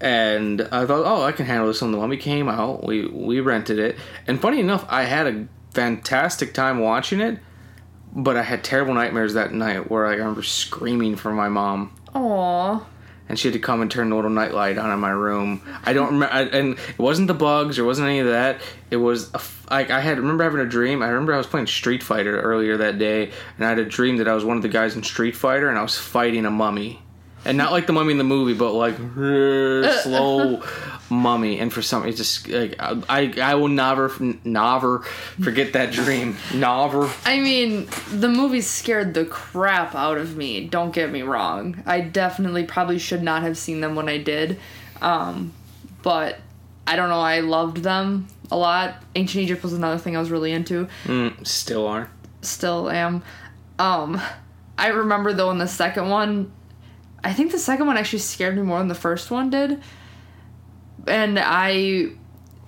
[0.00, 3.40] And I thought, "Oh, I can handle this." When the mummy came out, we we
[3.40, 7.38] rented it, and funny enough, I had a fantastic time watching it,
[8.14, 12.84] but I had terrible nightmares that night, where I remember screaming for my mom Aww.
[13.28, 15.62] And she had to come and turn the little nightlight on in my room.
[15.84, 18.60] I don't remember, I, and it wasn't the bugs, or wasn't any of that.
[18.90, 19.32] It was
[19.70, 21.02] like I had remember having a dream.
[21.02, 24.18] I remember I was playing Street Fighter earlier that day, and I had a dream
[24.18, 26.50] that I was one of the guys in Street Fighter, and I was fighting a
[26.50, 27.00] mummy,
[27.44, 28.96] and not like the mummy in the movie, but like
[30.02, 30.62] slow
[31.10, 31.58] mummy.
[31.58, 34.10] And for some, it's just like I I will never
[34.44, 35.00] never
[35.40, 36.36] forget that dream.
[36.54, 37.10] Never.
[37.24, 40.66] I mean, the movie scared the crap out of me.
[40.66, 41.82] Don't get me wrong.
[41.86, 44.58] I definitely probably should not have seen them when I did.
[45.00, 45.52] Um,
[46.02, 46.38] but
[46.86, 47.20] I don't know.
[47.20, 49.02] I loved them a lot.
[49.14, 50.88] Ancient Egypt was another thing I was really into.
[51.04, 52.10] Mm, still are.
[52.42, 53.22] Still am.
[53.78, 54.20] Um,
[54.78, 56.52] I remember though in the second one,
[57.24, 59.82] I think the second one actually scared me more than the first one did.
[61.06, 62.10] And I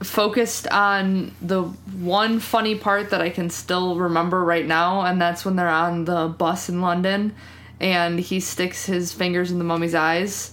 [0.02, 5.44] focused on the one funny part that I can still remember right now, and that's
[5.44, 7.34] when they're on the bus in London
[7.78, 10.52] and he sticks his fingers in the mummy's eyes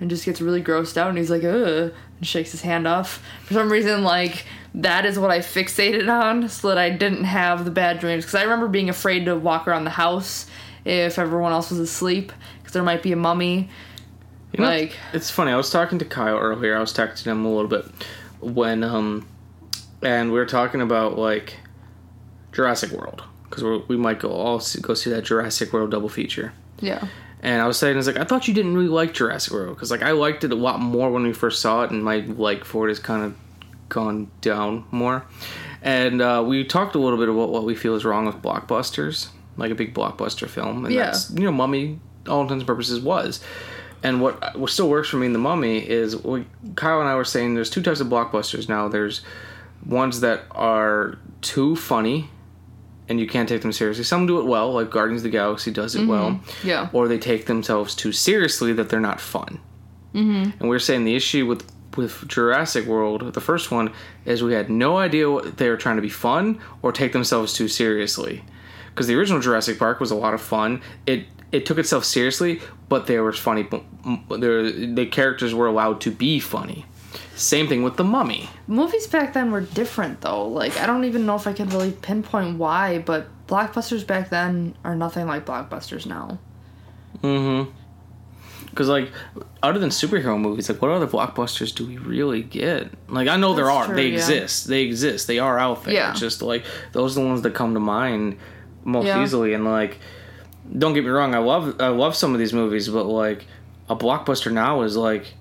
[0.00, 3.22] and just gets really grossed out and he's like, ugh, and shakes his hand off.
[3.44, 7.64] For some reason, like, that is what I fixated on so that I didn't have
[7.64, 8.24] the bad dreams.
[8.24, 10.46] Because I remember being afraid to walk around the house
[10.84, 12.32] if everyone else was asleep
[12.74, 13.70] there might be a mummy.
[14.52, 15.50] You know, like, it's funny.
[15.50, 16.76] I was talking to Kyle earlier.
[16.76, 17.86] I was texting him a little bit
[18.40, 19.26] when um,
[20.02, 21.56] and we were talking about like
[22.52, 26.52] Jurassic World because we might go all see, go see that Jurassic World double feature.
[26.80, 27.06] yeah.
[27.42, 29.76] And I was saying, I was like, I thought you didn't really like Jurassic World
[29.76, 32.18] because like I liked it a lot more when we first saw it, and my
[32.20, 33.36] like for it has kind of
[33.90, 35.26] gone down more.
[35.82, 39.28] And uh, we talked a little bit about what we feel is wrong with blockbusters,
[39.58, 41.06] like a big blockbuster film, and Yeah.
[41.06, 43.40] that's you know, Mummy, all intents and purposes, was.
[44.02, 47.14] And what what still works for me in the Mummy is we, Kyle and I
[47.14, 48.88] were saying there's two types of blockbusters now.
[48.88, 49.22] There's
[49.86, 52.28] ones that are too funny
[53.08, 54.04] and you can't take them seriously.
[54.04, 56.30] Some do it well, like Guardians of the Galaxy does it well.
[56.30, 56.68] Mm-hmm.
[56.68, 56.88] Yeah.
[56.92, 59.60] Or they take themselves too seriously that they're not fun.
[60.14, 60.58] Mm-hmm.
[60.60, 63.92] And we're saying the issue with with Jurassic World, the first one,
[64.24, 67.52] is we had no idea what they were trying to be fun or take themselves
[67.52, 68.42] too seriously.
[68.90, 70.82] Because the original Jurassic Park was a lot of fun.
[71.06, 73.68] It it took itself seriously, but there was funny.
[74.28, 76.84] There, the characters were allowed to be funny.
[77.36, 78.48] Same thing with the Mummy.
[78.66, 80.46] Movies back then were different though.
[80.48, 84.76] Like I don't even know if I can really pinpoint why, but blockbusters back then
[84.84, 86.38] are nothing like blockbusters now.
[87.22, 87.70] Mm-hmm.
[88.70, 89.12] Because like,
[89.62, 92.90] other than superhero movies, like what other blockbusters do we really get?
[93.08, 94.14] Like I know there are, true, they yeah.
[94.14, 95.94] exist, they exist, they are out there.
[95.94, 96.10] Yeah.
[96.10, 98.38] It's just like those are the ones that come to mind
[98.84, 99.22] most Yeah.
[99.22, 99.54] easily.
[99.54, 99.98] And like,
[100.76, 103.46] don't get me wrong, I love I love some of these movies, but like
[103.88, 105.34] a blockbuster now is like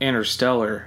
[0.00, 0.86] Interstellar,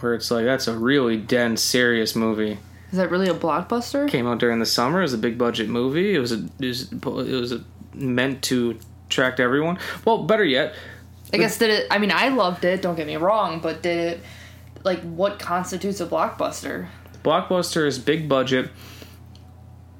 [0.00, 2.58] where it's like that's a really dense, serious movie.
[2.90, 4.08] Is that really a blockbuster?
[4.08, 5.00] Came out during the summer.
[5.00, 6.14] It was a big budget movie.
[6.14, 9.78] It was a, it was, it was a, meant to attract everyone.
[10.06, 10.74] Well, better yet,
[11.32, 13.98] I guess did it I mean I loved it, don't get me wrong, but did
[13.98, 14.20] it
[14.84, 16.88] like what constitutes a blockbuster?
[17.22, 18.70] Blockbuster is big budget.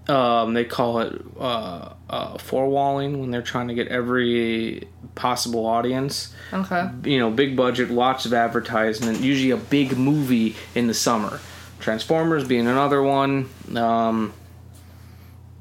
[0.08, 6.32] Um, they call it uh, uh, forewalling when they're trying to get every possible audience.
[6.52, 6.88] Okay.
[7.04, 9.20] You know, big budget, lots of advertisement.
[9.20, 11.40] Usually a big movie in the summer.
[11.80, 13.50] Transformers being another one.
[13.76, 14.32] Um,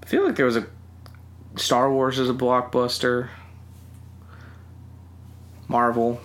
[0.02, 0.66] I feel like there was a
[1.58, 3.28] Star Wars is a blockbuster.
[5.68, 6.22] Marvel,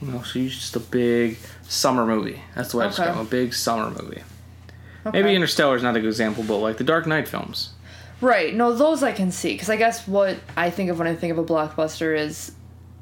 [0.00, 1.36] you know, so just a big
[1.68, 2.40] summer movie.
[2.54, 2.96] That's the way I Okay.
[3.04, 4.22] describe a big summer movie.
[5.06, 5.22] Okay.
[5.22, 7.70] Maybe Interstellar is not a good example, but like the Dark Knight films.
[8.20, 8.54] Right.
[8.54, 11.32] No, those I can see because I guess what I think of when I think
[11.32, 12.52] of a blockbuster is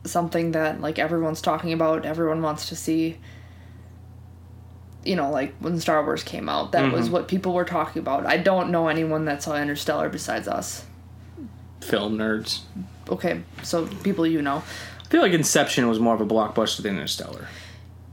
[0.04, 3.18] something that like everyone's talking about, everyone wants to see.
[5.04, 7.12] You know, like when Star Wars came out, that was mm-hmm.
[7.12, 8.24] what people were talking about.
[8.24, 10.86] I don't know anyone that saw Interstellar besides us.
[11.82, 12.60] Film nerds.
[13.10, 14.62] Okay, so people you know.
[15.02, 17.46] I feel like Inception was more of a blockbuster than Interstellar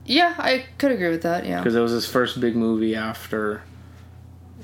[0.06, 1.46] Yeah, I could agree with that.
[1.46, 1.60] Yeah.
[1.60, 3.64] because it was his first big movie after.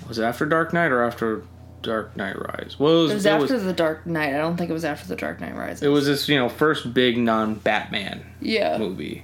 [0.08, 1.44] Was it after Dark Knight or after
[1.82, 2.78] Dark Knight Rise?
[2.80, 3.12] Well, it was.
[3.12, 4.34] It was it after was, the Dark Knight.
[4.34, 5.84] I don't think it was after the Dark Knight Rises.
[5.84, 8.78] it was this, you know first big non Batman yeah.
[8.78, 9.24] movie.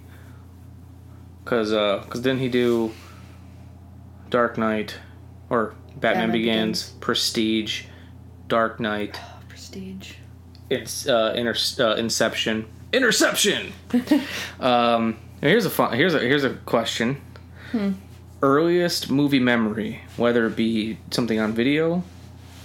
[1.45, 2.93] Cause uh, cause then he do
[4.29, 4.95] Dark Knight,
[5.49, 6.99] or Batman, Batman Begins, Begins.
[7.01, 7.83] Prestige,
[8.47, 9.19] Dark Knight,
[9.49, 10.13] Prestige.
[10.69, 13.73] it's uh, inter- uh Inception, Interception.
[14.59, 15.93] um, here's a fun.
[15.97, 17.21] Here's a here's a question.
[18.43, 22.03] Earliest movie memory, whether it be something on video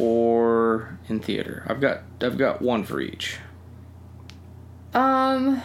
[0.00, 1.62] or in theater.
[1.68, 3.38] I've got I've got one for each.
[4.92, 5.62] Um,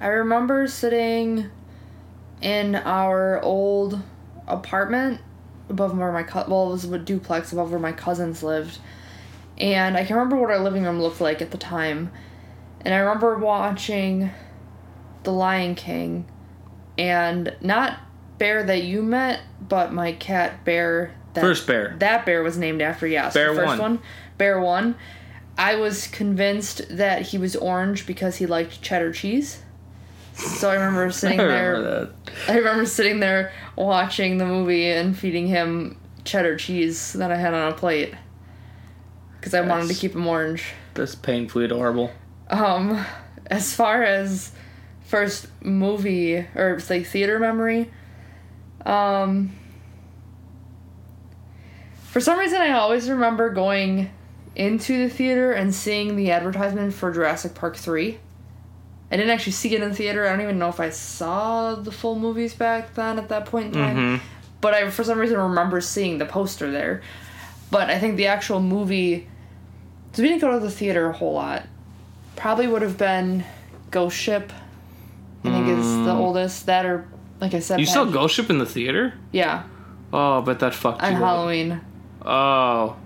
[0.00, 1.48] I remember sitting
[2.42, 4.00] in our old
[4.48, 5.20] apartment
[5.68, 8.78] above where my co- well, it was a duplex above where my cousins lived,
[9.58, 12.10] and I can remember what our living room looked like at the time,
[12.80, 14.32] and I remember watching
[15.22, 16.26] The Lion King,
[16.98, 18.00] and not
[18.40, 21.14] Bear that you met, but my cat Bear.
[21.34, 21.94] That, First bear.
[21.98, 23.34] That bear was named after yes.
[23.34, 23.78] Bear the first one.
[23.78, 23.98] one.
[24.38, 24.96] Bear one.
[25.58, 29.62] I was convinced that he was orange because he liked cheddar cheese.
[30.32, 31.82] So I remember I sitting there.
[31.82, 32.12] that.
[32.48, 37.52] I remember sitting there watching the movie and feeding him cheddar cheese that I had
[37.52, 38.14] on a plate
[39.38, 40.64] because I wanted to keep him orange.
[40.94, 42.10] That's painfully adorable.
[42.48, 43.04] Um,
[43.46, 44.52] as far as
[45.04, 47.90] first movie or like theater memory,
[48.86, 49.52] um,
[52.04, 54.10] for some reason I always remember going
[54.56, 58.18] into the theater and seeing the advertisement for Jurassic Park three.
[59.12, 60.26] I didn't actually see it in the theater.
[60.26, 63.66] I don't even know if I saw the full movies back then at that point
[63.66, 63.96] in time.
[64.60, 67.02] But I, for some reason, remember seeing the poster there.
[67.72, 69.26] But I think the actual movie.
[70.12, 71.66] So we didn't go to the theater a whole lot.
[72.36, 73.44] Probably would have been
[73.90, 74.52] Ghost Ship.
[75.44, 76.66] I think is the oldest.
[76.66, 77.08] That or,
[77.40, 79.14] like I said, You saw Ghost Ship in the theater?
[79.32, 79.64] Yeah,
[80.12, 81.22] Oh, but that fucked on you up.
[81.24, 81.80] Halloween.
[82.24, 82.96] Oh.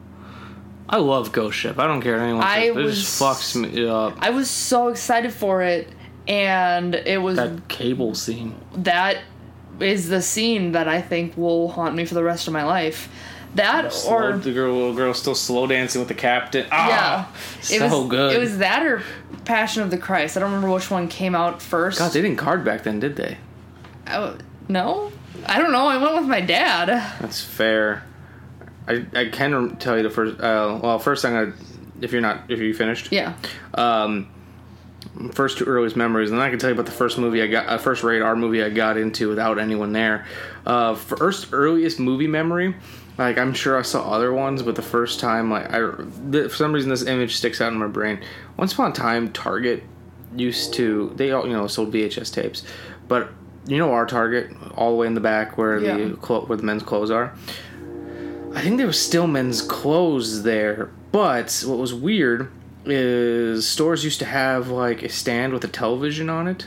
[0.89, 1.79] I love Ghost Ship.
[1.79, 2.77] I don't care what anyone I says.
[2.77, 4.17] It just was- fucks me up.
[4.21, 5.89] I was so excited for it,
[6.29, 8.55] and it was That cable scene.
[8.77, 9.19] that
[9.81, 13.09] is the scene that I think will haunt me for the rest of my life.
[13.55, 16.67] That Slow- or the girl, little girl still slow dancing with the captain.
[16.73, 17.25] Ah, yeah,
[17.61, 18.33] so it was good.
[18.35, 19.03] It was that or
[19.45, 20.37] Passion of the Christ.
[20.37, 21.99] I don't remember which one came out first.
[21.99, 23.37] God, they didn't card back then, did they?
[24.07, 24.37] Oh,
[24.69, 25.13] no,
[25.47, 25.87] I don't know.
[25.87, 26.89] I went with my dad.
[27.21, 28.05] That's fair.
[28.87, 30.41] I I can tell you the first.
[30.41, 31.53] Uh, well, first I'm gonna.
[32.01, 33.13] If you're not, if you finished.
[33.13, 33.35] Yeah.
[33.75, 34.29] Um,
[35.33, 37.47] first two earliest memories, and then I can tell you about the first movie I
[37.47, 40.27] got, uh, first radar movie I got into without anyone there.
[40.67, 42.75] Uh, first earliest movie memory
[43.17, 45.81] Like I'm sure I saw other ones, but the first time, like I,
[46.31, 48.21] the, for some reason, this image sticks out in my brain.
[48.57, 49.83] Once upon a time, Target
[50.37, 52.65] used to they all you know sold VHS tapes,
[53.07, 53.31] but
[53.67, 55.97] you know our Target all the way in the back where Yeah.
[55.97, 57.33] the clo- where the men's clothes are.
[58.55, 62.51] I think there was still men's clothes there, but what was weird
[62.85, 66.67] is stores used to have like a stand with a television on it,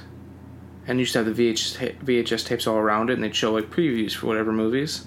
[0.87, 3.69] and used to have the VHS, VHS tapes all around it, and they'd show like
[3.69, 5.05] previews for whatever movies.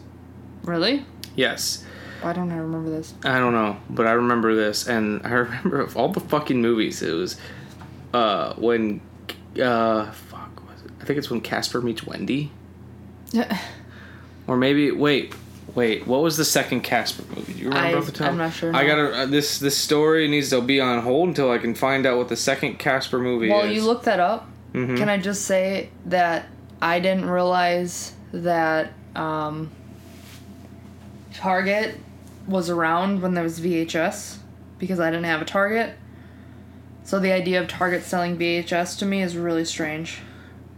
[0.63, 1.05] Really?
[1.37, 1.85] Yes.
[2.23, 3.15] Why don't I remember this?
[3.25, 7.03] I don't know, but I remember this, and I remember of all the fucking movies.
[7.03, 7.37] It was
[8.15, 9.01] uh when
[9.61, 10.30] uh fuck was it?
[11.01, 12.51] I think it's when Casper meets Wendy,
[14.47, 15.35] or maybe wait
[15.75, 17.53] wait what was the second Casper movie?
[17.55, 18.29] Do you remember I- off the top?
[18.29, 18.89] I'm not sure, I no.
[18.89, 22.19] gotta uh, this this story needs to be on hold until I can find out
[22.19, 23.65] what the second Casper movie While is.
[23.67, 24.97] Well, you look that up, Mhm.
[24.97, 26.47] can I just say that
[26.83, 29.71] I didn't realize that um,
[31.35, 31.97] Target
[32.47, 34.39] was around when there was VHS
[34.79, 35.95] because I didn't have a Target.
[37.05, 40.19] So the idea of Target selling VHS to me is really strange.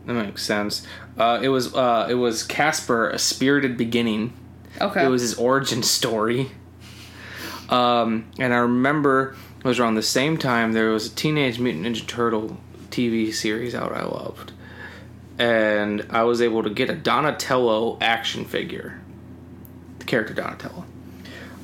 [0.07, 0.87] That makes sense.
[1.17, 4.33] Uh, it was uh, it was Casper: A Spirited Beginning.
[4.81, 5.05] Okay.
[5.05, 6.51] It was his origin story.
[7.69, 11.87] Um, and I remember it was around the same time there was a Teenage Mutant
[11.87, 12.59] Ninja Turtle
[12.91, 14.53] TV series out I loved,
[15.39, 19.01] and I was able to get a Donatello action figure,
[20.01, 20.85] the character Donatello.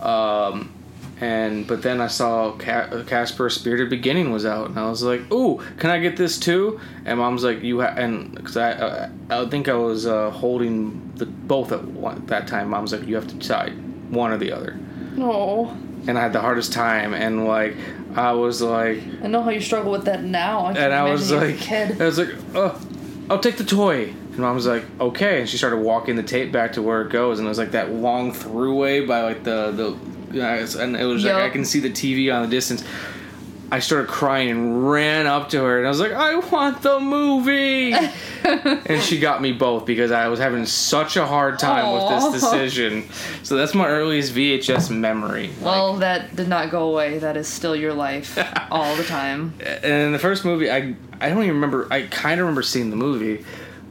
[0.00, 0.72] Um,
[1.20, 5.30] and but then I saw Ca- Casper: Spirited Beginning was out, and I was like,
[5.32, 9.08] "Ooh, can I get this too?" And Mom's like, "You ha-, and because I, uh,
[9.30, 12.70] I think I was uh, holding the both at one, that time.
[12.70, 13.72] Mom's like, "You have to decide
[14.10, 14.76] one or the other,"
[15.16, 15.76] No.
[16.06, 17.74] and I had the hardest time, and like
[18.14, 20.66] I was like, I know how you struggle with that now.
[20.66, 22.00] I and I was like, kid.
[22.00, 22.80] I was like, "Oh,
[23.28, 26.52] I'll take the toy." And mom was like, "Okay," and she started walking the tape
[26.52, 29.72] back to where it goes, and it was like that long throughway by like the
[29.72, 29.96] the,
[30.30, 32.84] and it was like I can see the TV on the distance.
[33.70, 36.98] I started crying and ran up to her, and I was like, "I want the
[37.00, 37.92] movie!"
[38.44, 41.94] and she got me both because I was having such a hard time Aw.
[41.94, 43.06] with this decision.
[43.42, 45.50] So that's my earliest VHS memory.
[45.60, 47.18] Well, that did not go away.
[47.18, 48.38] That is still your life
[48.70, 49.52] all the time.
[49.60, 51.88] And in the first movie, I I don't even remember.
[51.90, 53.44] I kind of remember seeing the movie.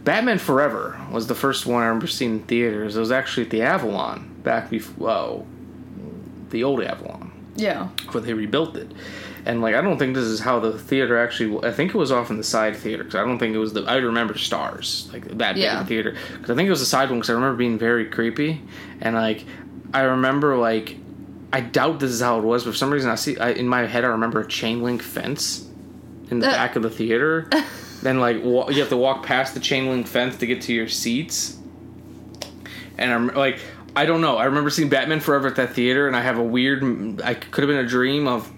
[0.04, 2.96] Batman Forever was the first one I remember seeing in theaters.
[2.96, 5.46] It was actually at the Avalon back before, oh,
[6.50, 7.88] the old Avalon Yeah.
[8.06, 8.92] before they rebuilt it.
[9.46, 11.66] And like, I don't think this is how the theater actually.
[11.66, 13.72] I think it was off in the side theater because I don't think it was
[13.74, 13.84] the.
[13.84, 15.86] I remember stars like that big Yeah.
[15.86, 18.62] theater because I think it was the side one because I remember being very creepy
[19.00, 19.46] and like
[19.94, 20.98] I remember like
[21.54, 23.70] I doubt this is how it was, but for some reason I see I, in
[23.70, 25.66] my head I remember a chain link fence
[26.30, 26.52] in the Uh.
[26.52, 27.48] back of the theater.
[28.04, 30.74] then like wa- you have to walk past the chain link fence to get to
[30.74, 31.56] your seats.
[32.98, 33.60] And I'm like,
[33.98, 34.38] I don't know.
[34.38, 37.22] I remember seeing Batman Forever at that theater, and I have a weird.
[37.22, 38.52] I could have been a dream of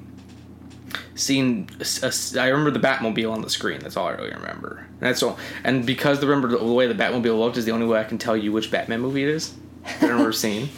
[1.16, 1.70] seeing.
[1.80, 3.80] a s- I remember the Batmobile on the screen.
[3.80, 4.86] That's all I really remember.
[4.92, 5.38] And that's all.
[5.64, 8.18] And because the remember the way the Batmobile looked is the only way I can
[8.18, 9.54] tell you which Batman movie it is.
[10.02, 10.70] I remember seeing.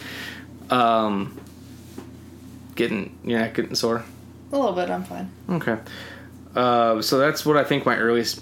[0.69, 1.37] Um,
[2.75, 4.03] getting yeah, getting sore.
[4.51, 5.31] A little bit, I'm fine.
[5.49, 5.77] Okay.
[6.55, 8.41] Uh, so that's what I think my earliest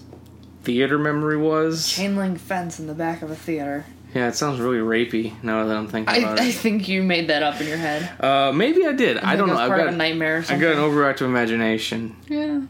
[0.63, 1.88] theater memory was.
[1.88, 3.86] Chain link fence in the back of a theater.
[4.13, 7.28] Yeah, it sounds really rapey now that I'm thinking I, about I think you made
[7.30, 8.10] that up in your head.
[8.19, 9.17] Uh, maybe I did.
[9.17, 9.54] I, don't know.
[9.54, 12.62] was I've part of got a nightmare I got an overactive imagination, Yeah.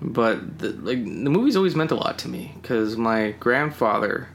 [0.00, 4.28] but the, like the movies always meant a lot to me because my grandfather,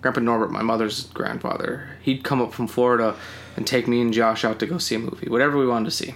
[0.00, 3.16] Grandpa Norbert, my mother's grandfather, he'd come up from Florida
[3.56, 5.90] and take me and Josh out to go see a movie, whatever we wanted to
[5.90, 6.14] see.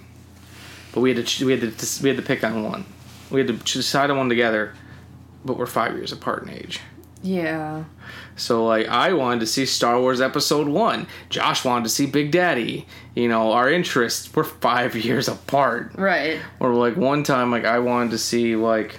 [0.92, 2.84] But we had to we had to we had to pick on one.
[3.30, 4.74] We had to decide on one together,
[5.44, 6.80] but we're five years apart in age.
[7.26, 7.84] Yeah.
[8.36, 11.06] So like I wanted to see Star Wars Episode One.
[11.28, 12.86] Josh wanted to see Big Daddy.
[13.14, 15.92] You know, our interests were five years apart.
[15.96, 16.40] Right.
[16.60, 18.98] Or like one time, like I wanted to see like,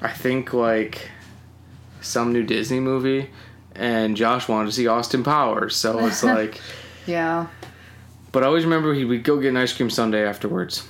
[0.00, 1.10] I think like,
[2.00, 3.30] some new Disney movie,
[3.76, 5.76] and Josh wanted to see Austin Powers.
[5.76, 6.60] So it's like,
[7.06, 7.46] Yeah.
[8.32, 10.84] but I always remember he would go get an ice cream sundae afterwards.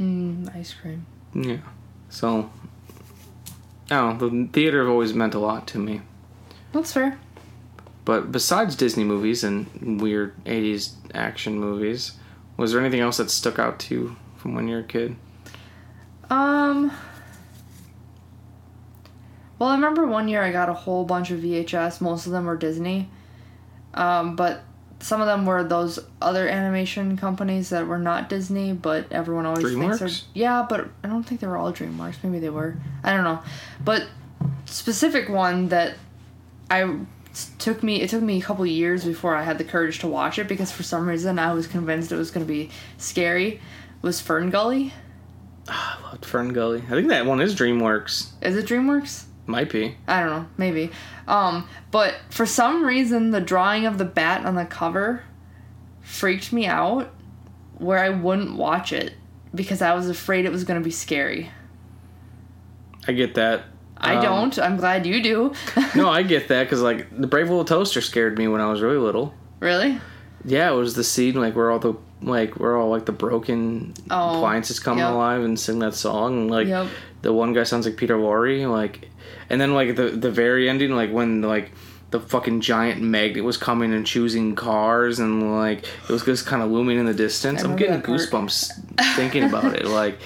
[0.00, 1.06] Mm, ice cream.
[1.34, 1.58] Yeah.
[2.10, 2.50] So,
[3.92, 4.28] I don't know.
[4.28, 6.00] The theater always meant a lot to me.
[6.72, 7.18] That's fair.
[8.04, 12.12] But besides Disney movies and weird 80s action movies,
[12.56, 15.16] was there anything else that stuck out to you from when you were a kid?
[16.30, 16.90] Um.
[19.58, 22.00] Well, I remember one year I got a whole bunch of VHS.
[22.00, 23.08] Most of them were Disney.
[23.94, 24.64] Um, but
[25.02, 29.64] some of them were those other animation companies that were not Disney, but everyone always
[29.64, 30.08] thinks they're.
[30.08, 30.22] DreamWorks?
[30.32, 32.22] Yeah, but I don't think they were all DreamWorks.
[32.22, 32.76] Maybe they were.
[33.02, 33.42] I don't know.
[33.84, 34.06] But
[34.64, 35.96] specific one that
[36.70, 36.98] I
[37.58, 40.38] took me it took me a couple years before I had the courage to watch
[40.38, 43.60] it because for some reason I was convinced it was going to be scary.
[44.02, 44.92] Was Fern Gully?
[45.68, 46.82] Ah, I loved Fern Gully.
[46.86, 48.30] I think that one is DreamWorks.
[48.42, 49.24] Is it DreamWorks?
[49.46, 49.96] Might be.
[50.06, 50.90] I don't know, maybe.
[51.26, 55.24] Um, but for some reason, the drawing of the bat on the cover
[56.00, 57.12] freaked me out,
[57.78, 59.14] where I wouldn't watch it
[59.54, 61.50] because I was afraid it was going to be scary.
[63.06, 63.64] I get that.
[63.96, 64.58] I Um, don't.
[64.58, 65.52] I'm glad you do.
[65.96, 68.80] no, I get that because like the Brave Little Toaster scared me when I was
[68.80, 69.34] really little.
[69.60, 70.00] really?
[70.44, 73.94] Yeah, it was the scene like where all the like where all like the broken
[74.10, 75.12] Oh, appliances coming yep.
[75.12, 76.36] alive and sing that song.
[76.42, 76.88] And, like Yep.
[77.22, 78.68] the one guy sounds like Peter Lorre.
[78.68, 79.08] Like,
[79.52, 81.70] and then like the the very ending, like when like
[82.10, 86.62] the fucking giant magnet was coming and choosing cars, and like it was just kind
[86.62, 87.62] of looming in the distance.
[87.62, 89.86] I I'm getting goosebumps thinking about it.
[89.86, 90.18] Like,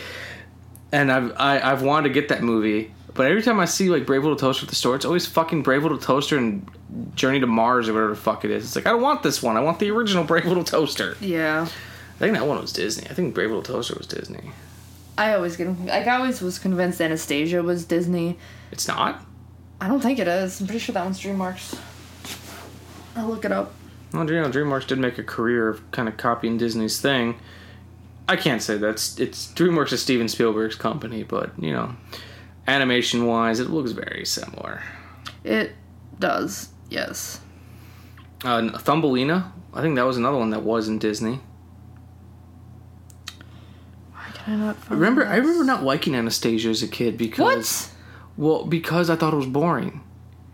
[0.93, 2.95] and I've I, I've wanted to get that movie.
[3.15, 5.63] But every time I see like Brave Little Toaster at the store, it's always fucking
[5.63, 6.69] Brave Little Toaster and
[7.15, 8.65] Journey to Mars or whatever the fuck it is.
[8.65, 9.57] It's like I don't want this one.
[9.57, 11.17] I want the original Brave Little Toaster.
[11.21, 11.63] Yeah.
[11.63, 13.09] I think that one was Disney.
[13.11, 14.53] I think Brave Little Toaster was Disney.
[15.19, 18.39] I always get like I always was convinced Anastasia was Disney.
[18.71, 19.25] It's not.
[19.81, 20.61] I don't think it is.
[20.61, 21.79] I'm pretty sure that one's DreamWorks.
[23.17, 23.75] I'll look it up.
[24.13, 27.39] Well, you know, DreamWorks did make a career of kind of copying Disney's thing.
[28.29, 31.97] I can't say that's it's DreamWorks is Steven Spielberg's company, but you know,
[32.67, 34.83] animation wise, it looks very similar.
[35.45, 35.73] It
[36.19, 36.71] does.
[36.91, 37.41] Yes.
[38.45, 41.41] Uh, Thumbelina, I think that was another one that was in Disney.
[44.13, 44.53] Why can I
[44.91, 47.91] remember, I remember not liking Anastasia as a kid because What?
[48.37, 50.03] well, because I thought it was boring.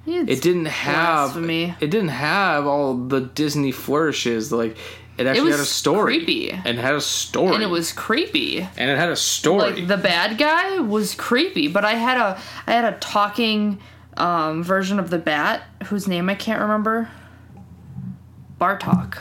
[0.06, 1.74] It's It didn't have blasphemy.
[1.80, 4.76] it didn't have all the Disney flourishes like
[5.18, 6.50] it actually was had a story creepy.
[6.50, 8.60] and it had a story and it was creepy.
[8.76, 9.72] and it had a story.
[9.74, 13.78] Like the bad guy was creepy, but I had a I had a talking
[14.16, 17.08] um, version of the bat whose name I can't remember.
[18.60, 19.18] Bartok.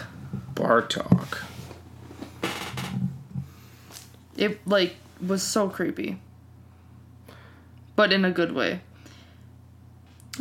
[0.55, 1.39] Bartok.
[4.37, 6.19] It like was so creepy,
[7.95, 8.81] but in a good way.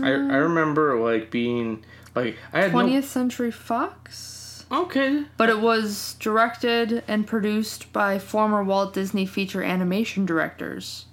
[0.00, 1.84] I, I uh, remember like being
[2.14, 4.64] like I had 20th Century Fox.
[4.70, 11.06] okay But it was directed and produced by former Walt Disney feature animation directors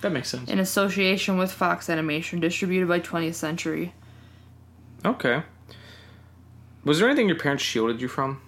[0.00, 3.94] that makes sense in association with Fox Animation, distributed by 20th Century.
[5.04, 5.42] okay.
[6.84, 8.40] Was there anything your parents shielded you from?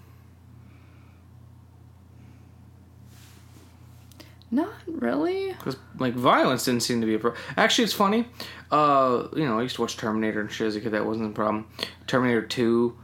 [4.55, 5.53] Not really.
[5.53, 7.43] Because like violence didn't seem to be a problem.
[7.57, 8.29] Actually, it's funny.
[8.71, 10.93] Uh, you know, I used to watch Terminator and shit as a kid.
[10.93, 11.67] That wasn't a problem.
[12.07, 12.97] Terminator Two,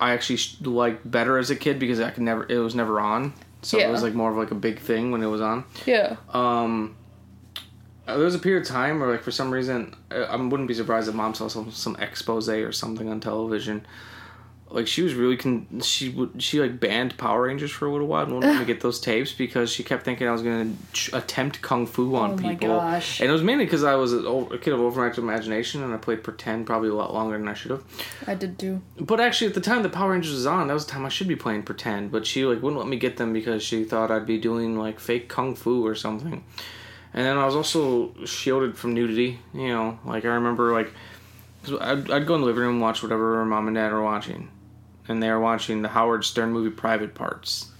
[0.00, 2.44] I actually liked better as a kid because I could never.
[2.50, 5.22] It was never on, so it was like more of like a big thing when
[5.22, 5.64] it was on.
[5.86, 6.16] Yeah.
[6.30, 6.96] Um,
[8.08, 10.66] uh, there was a period of time where, like, for some reason, I, I wouldn't
[10.68, 13.86] be surprised if mom saw some some expose or something on television.
[14.76, 18.06] Like she was really con- she would she like banned Power Rangers for a little
[18.06, 20.74] while and wouldn't let me get those tapes because she kept thinking I was gonna
[20.92, 22.76] ch- attempt kung fu oh on Oh my people.
[22.76, 23.20] gosh.
[23.20, 24.18] And it was mainly because I was a
[24.60, 27.70] kid of overactive imagination and I played pretend probably a lot longer than I should
[27.70, 27.84] have.
[28.26, 28.82] I did too.
[29.00, 31.08] But actually, at the time the Power Rangers was on, that was the time I
[31.08, 32.12] should be playing pretend.
[32.12, 35.00] But she like wouldn't let me get them because she thought I'd be doing like
[35.00, 36.44] fake kung fu or something.
[37.14, 39.38] And then I was also shielded from nudity.
[39.54, 40.92] You know, like I remember like.
[41.80, 44.48] I'd, I'd go in the living room and watch whatever mom and dad were watching,
[45.08, 47.70] and they were watching the Howard Stern movie Private Parts.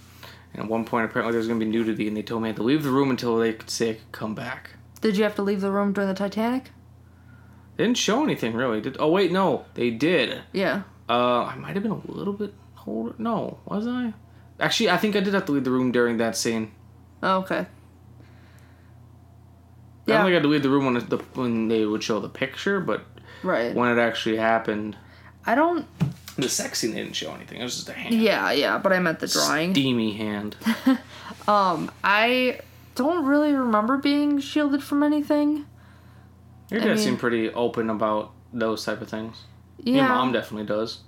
[0.53, 2.51] And at one point, apparently there was gonna be nudity, and they told me I
[2.51, 4.71] had to leave the room until they could say I could come back.
[5.01, 6.71] Did you have to leave the room during the Titanic?
[7.75, 8.81] They didn't show anything really.
[8.81, 10.41] Did oh wait no they did.
[10.51, 10.81] Yeah.
[11.07, 12.53] Uh, I might have been a little bit
[12.87, 13.13] older.
[13.17, 14.13] No, was I?
[14.59, 16.71] Actually, I think I did have to leave the room during that scene.
[17.21, 17.55] Oh, okay.
[17.59, 17.65] I
[20.07, 20.23] don't Yeah.
[20.23, 22.79] think I had to leave the room when the when they would show the picture,
[22.79, 23.01] but
[23.43, 23.75] Right.
[23.75, 24.97] when it actually happened,
[25.45, 25.85] I don't.
[26.37, 27.59] The sex scene they didn't show anything.
[27.59, 29.73] It was just a hand, Yeah, yeah, but I meant the drawing.
[29.73, 30.55] steamy hand.
[31.47, 32.59] um, I
[32.95, 35.65] don't really remember being shielded from anything.
[36.69, 39.43] Your I dad mean- seemed pretty open about those type of things.
[39.79, 39.95] Yeah.
[39.97, 40.99] Your mom definitely does.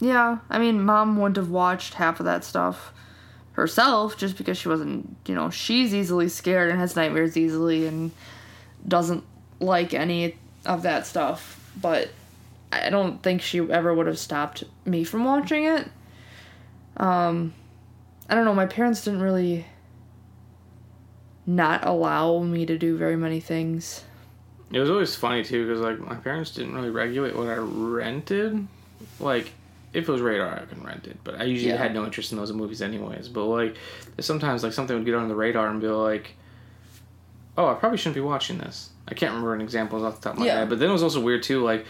[0.00, 2.92] Yeah, I mean, mom wouldn't have watched half of that stuff
[3.52, 8.12] herself just because she wasn't, you know, she's easily scared and has nightmares easily and
[8.86, 9.24] doesn't
[9.58, 11.56] like any of that stuff.
[11.80, 12.10] But
[12.72, 15.88] I don't think she ever would have stopped me from watching it.
[16.98, 17.54] Um,
[18.28, 19.64] I don't know, my parents didn't really
[21.46, 24.04] not allow me to do very many things.
[24.70, 28.66] It was always funny too because like my parents didn't really regulate what I rented.
[29.18, 29.52] Like
[29.94, 31.78] if it was radar, I can rent it, but I usually Yeah.
[31.78, 33.28] had no interest in those movies anyways.
[33.28, 33.76] But like
[34.20, 36.34] sometimes like something would get on the radar and be like,
[37.56, 38.90] oh, I probably shouldn't be watching this.
[39.08, 40.58] I can't remember an example off the top of my Yeah.
[40.58, 41.62] head, but then it was also weird too.
[41.64, 41.86] Like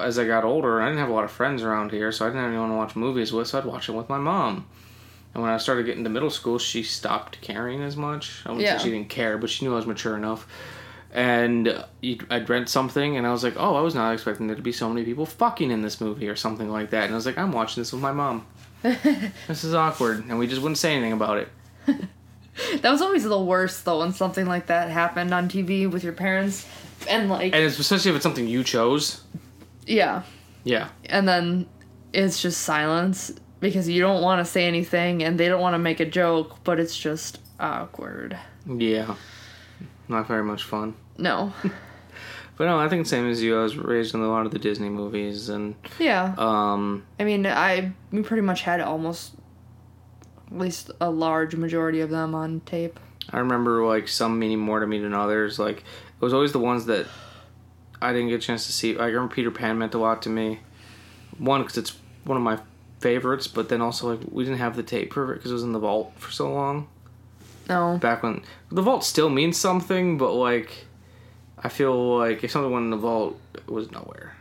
[0.00, 2.28] as I got older, I didn't have a lot of friends around here, so I
[2.28, 4.66] didn't have anyone to watch movies with, so I'd watch them with my mom.
[5.34, 8.42] And when I started getting to middle school, she stopped caring as much.
[8.46, 8.78] I wouldn't Yeah.
[8.78, 10.46] say she didn't care, but she knew I was mature enough.
[11.12, 11.84] And
[12.30, 14.72] I'd rent something, and I was like, oh, I was not expecting there to be
[14.72, 17.04] so many people fucking in this movie or something like that.
[17.04, 18.46] And I was like, I'm watching this with my mom.
[18.82, 20.24] this is awkward.
[20.28, 21.48] And we just wouldn't say anything about it.
[22.82, 26.12] That was always the worst though when something like that happened on TV with your
[26.12, 26.64] parents,
[27.10, 29.22] and like And especially if it's something you chose.
[29.86, 30.22] Yeah,
[30.64, 30.88] Yeah.
[31.06, 31.66] and then
[32.12, 35.78] it's just silence because you don't want to say anything and they don't want to
[35.78, 38.38] make a joke, but it's just awkward.
[38.66, 39.14] Yeah.
[40.08, 40.94] Not very much fun.
[41.18, 41.52] No.
[42.56, 43.58] But no, I think same as you.
[43.58, 46.34] I was raised in a lot of the Disney movies, and Yeah.
[46.38, 49.32] um, I mean, I we pretty much had almost
[50.52, 53.00] at least a large majority of them on tape.
[53.32, 55.58] I remember like some meaning more to me than others.
[55.58, 57.06] Like it was always the ones that
[58.04, 58.98] I didn't get a chance to see.
[58.98, 60.60] I remember Peter Pan meant a lot to me.
[61.38, 62.58] One because it's one of my
[63.00, 65.62] favorites, but then also like we didn't have the tape for it because it was
[65.62, 66.88] in the vault for so long.
[67.68, 67.96] No.
[67.98, 70.84] Back when the vault still means something, but like
[71.58, 74.36] I feel like if something went in the vault, it was nowhere.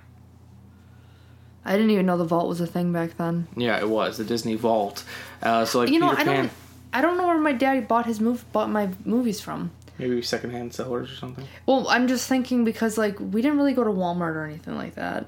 [1.66, 3.47] I didn't even know the vault was a thing back then.
[3.55, 5.05] Yeah, it was the Disney Vault.
[5.41, 6.51] Uh, so like you know, Peter I Pan, don't
[6.91, 9.72] I don't know where my dad bought his move bought my movies from.
[10.00, 11.46] Maybe secondhand sellers or something.
[11.66, 14.96] Well, I'm just thinking because like we didn't really go to Walmart or anything like
[14.96, 15.26] that.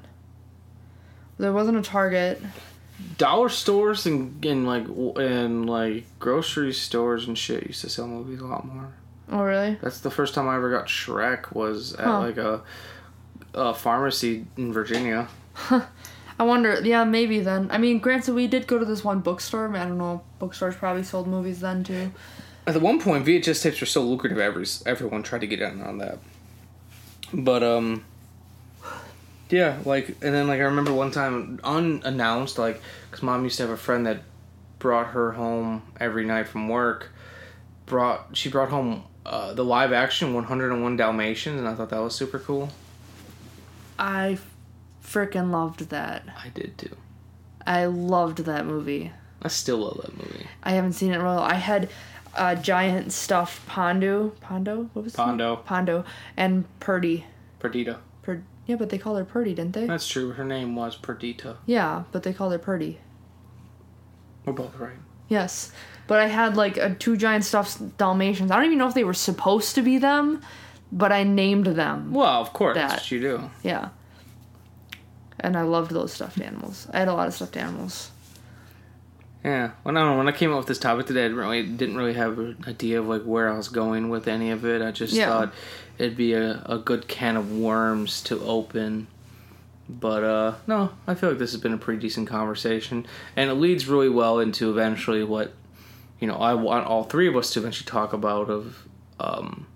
[1.38, 2.42] There wasn't a Target.
[3.18, 4.86] dollar stores and, and like
[5.18, 8.94] and like grocery stores and shit used to sell movies a lot more.
[9.32, 9.78] Oh really?
[9.82, 12.20] That's the first time I ever got Shrek was at Huh.
[12.20, 12.62] like a,
[13.54, 15.28] a pharmacy in Virginia.
[16.38, 16.82] I wonder.
[16.84, 17.70] Yeah, maybe then.
[17.72, 19.74] I mean, granted, we did go to this one bookstore.
[19.76, 20.22] I don't know.
[20.40, 22.12] Bookstores probably sold movies then too.
[22.68, 25.82] At the one point, VHS tapes were so lucrative, every everyone tried to get in
[25.82, 26.18] on that.
[27.34, 28.04] But um,
[29.50, 33.64] yeah, like and then like I remember one time unannounced, like because mom used to
[33.64, 34.24] have a friend that
[34.80, 37.12] brought her home every night from work.
[37.86, 42.16] Brought she brought home uh, the live action 101 Dalmatians, and I thought that was
[42.16, 42.70] super cool.
[44.00, 44.40] I
[45.04, 46.24] freaking loved that.
[46.44, 46.96] I did too.
[47.66, 49.12] I loved that movie.
[49.42, 50.48] I still love that movie.
[50.64, 51.40] I haven't seen it in a while.
[51.40, 51.90] I had
[52.36, 54.30] a giant stuffed Pondo.
[54.42, 54.90] Pondo?
[54.94, 55.14] What was?
[55.14, 55.58] Pondo.
[55.58, 56.06] Pondo.
[56.38, 57.26] And Purdy.
[57.60, 58.00] Perdita.
[58.22, 59.86] Per- yeah, but they called her Purdy, didn't they?
[59.88, 60.32] That's true.
[60.32, 61.58] Her name was Perdita.
[61.66, 63.00] Yeah, but they called her Purdy.
[64.46, 64.94] We're both right.
[65.28, 65.72] Yes.
[66.08, 68.52] But I had like a, two giant stuffed Dalmatians.
[68.52, 70.42] I don't even know if they were supposed to be them,
[70.92, 72.14] but I named them.
[72.14, 72.90] Well, of course, That.
[72.90, 73.50] that's what you do.
[73.64, 73.90] Yeah.
[75.40, 76.88] And I loved those stuffed animals.
[76.94, 78.12] I had a lot of stuffed animals.
[79.46, 79.72] Yeah.
[79.84, 80.18] Well, I.
[80.18, 82.58] When I came up with this topic today, I didn't really, didn't really have an
[82.68, 84.82] idea of like where I was going with any of it.
[84.82, 85.28] I just Yeah.
[85.28, 85.54] thought
[86.00, 89.06] it'd be a, a good can of worms to open.
[89.88, 93.54] But uh no, I feel like this has been a pretty decent conversation, and it
[93.54, 95.54] leads really well into eventually what
[96.20, 98.88] you know I want all three of us to eventually talk about of
[99.20, 99.68] um,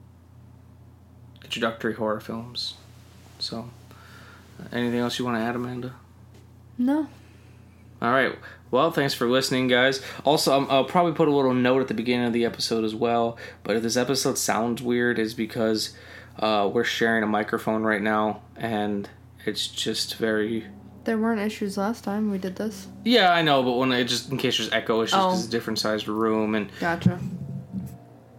[1.43, 2.73] introductory horror films.
[3.37, 3.69] So,
[4.71, 5.93] anything else you want to add, Amanda?
[6.75, 7.07] No.
[8.01, 8.37] All right.
[8.71, 10.01] Well, thanks for listening, guys.
[10.23, 12.93] Also, um, I'll probably put a little note at the beginning of the episode as
[12.93, 13.37] well.
[13.63, 15.95] But if this episode sounds weird, is because
[16.37, 19.09] uh, we're sharing a microphone right now, and
[19.45, 20.65] it's just very.
[21.05, 22.87] There weren't issues last time we did this.
[23.03, 25.37] Yeah, I know, but when it just in case there's echo issues, because Oh.
[25.39, 27.19] it's a different sized room, and Gotcha.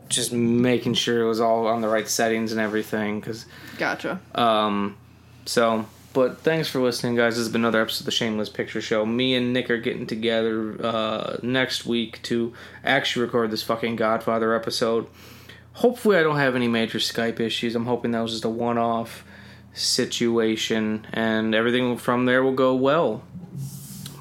[0.08, 3.46] just making sure it was all on the right settings and everything, because
[3.78, 4.20] Gotcha.
[4.34, 4.96] Um,
[5.44, 7.34] so, but thanks for listening, guys.
[7.34, 9.06] This has been another episode of the Shameless Picture Show.
[9.06, 12.52] Me and Nick are getting together uh, next week to
[12.84, 15.06] actually record this fucking Godfather episode.
[15.74, 17.76] Hopefully, I don't have any major Skype issues.
[17.76, 19.24] I'm hoping that was just a one off
[19.72, 23.22] situation, and everything from there will go well.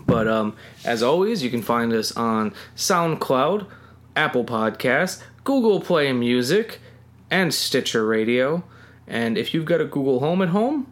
[0.06, 3.66] But um, as always, you can find us on SoundCloud,
[4.16, 6.80] Apple Podcasts, Google Play Music,
[7.32, 8.64] and Stitcher Radio.
[9.08, 10.92] And if you've got a Google Home at home,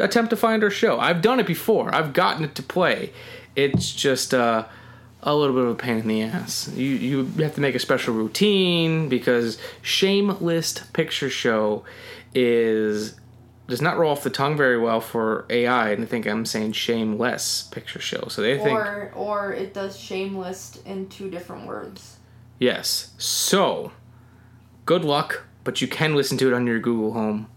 [0.00, 0.98] attempt to find our show.
[0.98, 1.94] I've done it before.
[1.94, 3.12] I've gotten it to play.
[3.56, 4.66] It's just uh,
[5.22, 6.68] a little bit of a pain in the ass.
[6.74, 11.84] You you have to make a special routine because Shameless Picture Show
[12.34, 13.20] is
[13.70, 16.72] does not roll off the tongue very well for AI, and I think I'm saying
[16.72, 18.26] shameless picture show.
[18.28, 22.18] So they think Or or it does shameless in two different words.
[22.58, 23.12] Yes.
[23.16, 23.92] So,
[24.84, 27.48] good luck, but you can listen to it on your Google Home.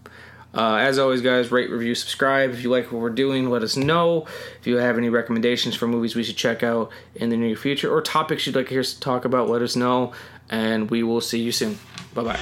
[0.53, 2.51] Uh, as always, guys, rate, review, subscribe.
[2.51, 4.27] If you like what we're doing, let us know.
[4.59, 7.91] If you have any recommendations for movies we should check out in the near future
[7.91, 10.13] or topics you'd like to hear us talk about, let us know.
[10.49, 11.79] And we will see you soon.
[12.13, 12.39] Bye bye.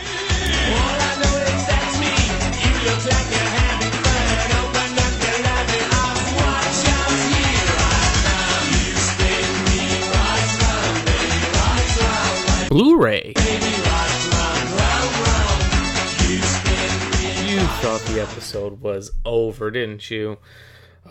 [12.70, 13.31] Blu-ray.
[18.22, 20.38] Episode was over, didn't you?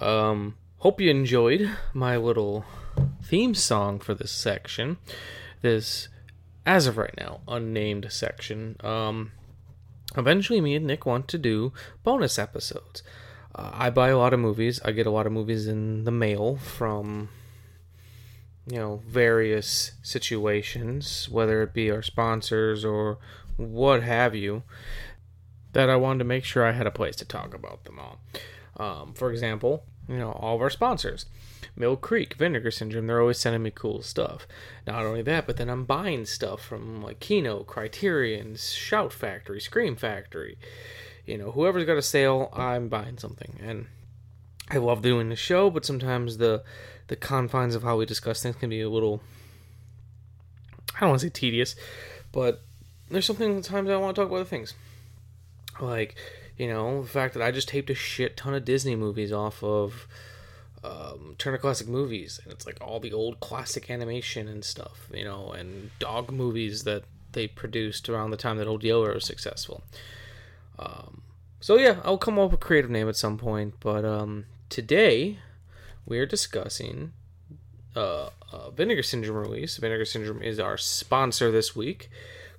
[0.01, 2.65] Um, hope you enjoyed my little
[3.25, 4.97] theme song for this section.
[5.61, 6.09] This,
[6.65, 8.77] as of right now, unnamed section.
[8.79, 9.33] Um,
[10.17, 11.73] eventually, me and Nick want to do
[12.05, 13.03] bonus episodes.
[13.57, 14.81] Uh, I buy a lot of movies.
[14.85, 17.29] I get a lot of movies in the mail from
[18.67, 23.19] you know various situations whether it be our sponsors or
[23.57, 24.63] what have you
[25.73, 28.21] that i wanted to make sure i had a place to talk about them all.
[28.77, 31.27] Um, for example you know all of our sponsors.
[31.77, 34.47] Mill creek vinegar syndrome they're always sending me cool stuff.
[34.87, 39.97] Not only that but then i'm buying stuff from like kino criterion shout factory scream
[39.97, 40.59] factory.
[41.27, 43.59] You know whoever's got a sale i'm buying something.
[43.63, 43.87] And
[44.71, 46.63] i love doing the show but sometimes the
[47.09, 49.21] the confines of how we discuss things can be a little
[50.97, 51.77] I don't want to say tedious,
[52.33, 52.63] but
[53.11, 54.75] there's something times I want to talk about other things.
[55.81, 56.17] Like,
[56.57, 59.63] you know, the fact that I just taped a shit ton of Disney movies off
[59.63, 60.07] of
[60.83, 65.25] um, Turner Classic Movies, and it's like all the old classic animation and stuff, you
[65.25, 69.83] know, and dog movies that they produced around the time that Old Yeller was successful.
[70.79, 71.23] Um,
[71.61, 75.39] so yeah, I'll come up with a creative name at some point, but um, today
[76.07, 77.13] we are discussing
[77.95, 79.77] uh, uh, Vinegar Syndrome release.
[79.77, 82.11] Vinegar Syndrome is our sponsor this week,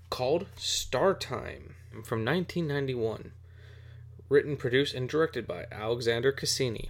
[0.09, 3.31] called Star Time from 1991.
[4.29, 6.89] Written, produced, and directed by Alexander Cassini.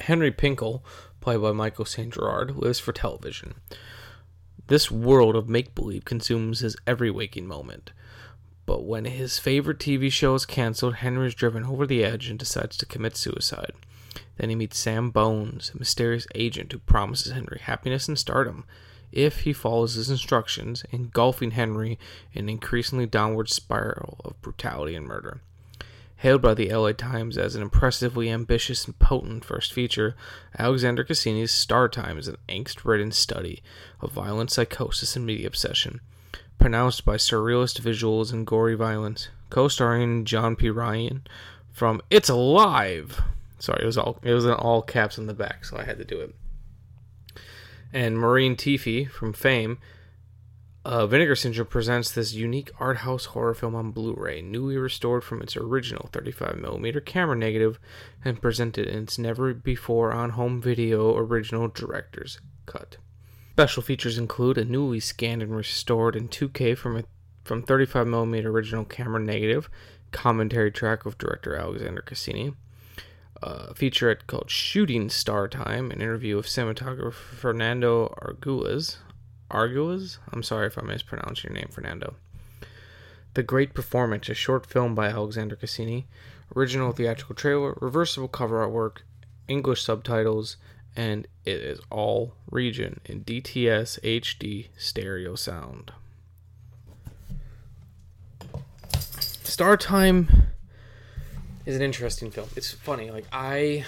[0.00, 0.82] Henry Pinkle,
[1.20, 2.12] played by Michael St.
[2.12, 3.54] Gerard, lives for television.
[4.66, 7.92] This world of make believe consumes his every waking moment.
[8.66, 12.38] But when his favorite TV show is canceled, Henry is driven over the edge and
[12.38, 13.72] decides to commit suicide.
[14.36, 18.64] Then he meets Sam Bones, a mysterious agent who promises Henry happiness and stardom
[19.12, 21.98] if he follows his instructions, engulfing Henry
[22.32, 25.40] in an increasingly downward spiral of brutality and murder.
[26.18, 30.16] Hailed by the LA Times as an impressively ambitious and potent first feature,
[30.58, 33.62] Alexander Cassini's Star Time is an angst ridden study
[34.00, 36.00] of violent psychosis and media obsession,
[36.58, 39.28] pronounced by surrealist visuals and gory violence.
[39.48, 40.68] Co starring John P.
[40.70, 41.24] Ryan
[41.72, 43.22] from It's Alive!
[43.60, 45.98] Sorry, it was all it was in all caps in the back, so I had
[45.98, 46.34] to do it.
[47.92, 49.78] And Maureen Teefy from Fame,
[50.84, 55.42] uh, Vinegar Syndrome presents this unique art house horror film on Blu-ray, newly restored from
[55.42, 57.78] its original 35mm camera negative,
[58.24, 62.96] and presented in its never before on home video original director's cut.
[63.52, 67.04] Special features include a newly scanned and restored in 2K from a
[67.44, 69.70] from 35mm original camera negative,
[70.12, 72.54] commentary track of director Alexander Cassini,
[73.40, 78.96] Uh, a featurette called Shooting Star Time, an interview of cinematographer Fernando Arguez.
[79.48, 80.18] Arguez?
[80.32, 82.16] I'm sorry if I mispronounced your name, Fernando.
[83.34, 86.08] The Great Performance, a short film by Alexander Cassini,
[86.56, 89.02] original theatrical trailer, reversible cover artwork,
[89.46, 90.56] English subtitles,
[90.96, 95.92] and it is all region in DTS HD stereo sound.
[99.44, 100.47] Star Time
[101.68, 102.48] is an interesting film.
[102.56, 103.10] It's funny.
[103.10, 103.84] Like I,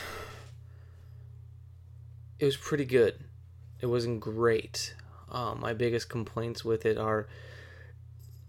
[2.39, 3.25] it was pretty good.
[3.81, 4.95] It wasn't great.
[5.31, 7.27] Um, my biggest complaints with it are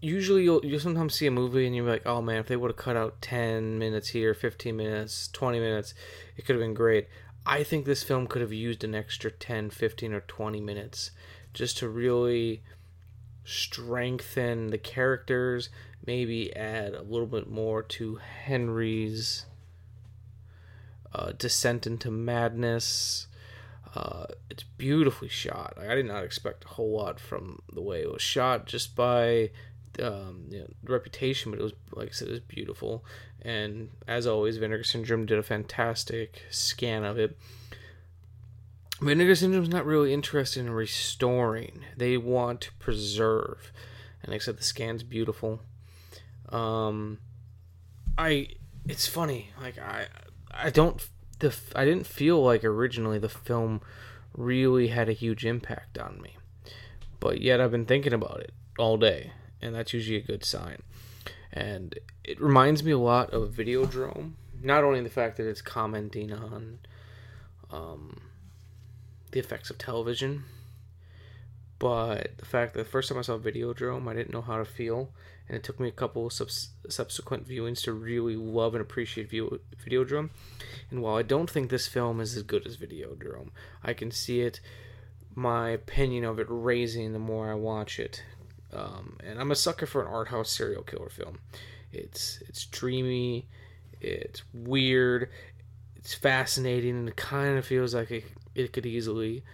[0.02, 2.72] usually you'll you sometimes see a movie and you're like, oh man, if they would
[2.72, 5.94] have cut out ten minutes here, fifteen minutes, twenty minutes,
[6.36, 7.08] it could have been great.
[7.46, 11.10] I think this film could have used an extra 10, 15, or 20 minutes
[11.52, 12.62] just to really
[13.44, 15.68] strengthen the characters,
[16.06, 19.46] maybe add a little bit more to Henry's
[21.14, 23.26] uh, descent into madness.
[23.94, 25.76] Uh, it's beautifully shot.
[25.78, 29.50] I did not expect a whole lot from the way it was shot, just by
[30.00, 31.50] um, you know, reputation.
[31.50, 33.04] But it was, like I said, it was beautiful.
[33.42, 37.36] And as always, Vinegar Syndrome did a fantastic scan of it.
[39.00, 41.84] Vinegar Syndrome's not really interested in restoring.
[41.96, 43.72] They want to preserve.
[44.22, 45.60] And except the scan's beautiful.
[46.50, 47.18] Um
[48.18, 48.48] I
[48.86, 49.50] it's funny.
[49.60, 50.06] Like I
[50.50, 51.06] I don't
[51.38, 53.80] the I didn't feel like originally the film
[54.36, 56.36] really had a huge impact on me.
[57.20, 60.82] But yet I've been thinking about it all day, and that's usually a good sign.
[61.52, 64.32] And it reminds me a lot of Videodrome.
[64.62, 66.78] Not only the fact that it's commenting on
[67.70, 68.20] um,
[69.32, 70.44] the effects of television,
[71.78, 74.64] but the fact that the first time I saw Videodrome, I didn't know how to
[74.64, 75.10] feel,
[75.48, 79.30] and it took me a couple of subs- subsequent viewings to really love and appreciate
[79.30, 80.30] view- Videodrome.
[80.90, 83.50] And while I don't think this film is as good as Videodrome,
[83.82, 84.60] I can see it,
[85.34, 88.22] my opinion of it raising the more I watch it.
[88.72, 91.38] Um, and I'm a sucker for an art house serial killer film.
[91.92, 93.46] It's it's dreamy,
[94.00, 95.28] it's weird,
[95.96, 98.24] it's fascinating, and it kind of feels like it,
[98.54, 99.44] it could easily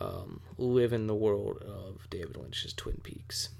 [0.00, 3.50] um, live in the world of David Lynch's Twin Peaks.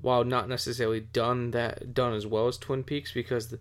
[0.00, 3.58] While not necessarily done that done as well as Twin Peaks, because the,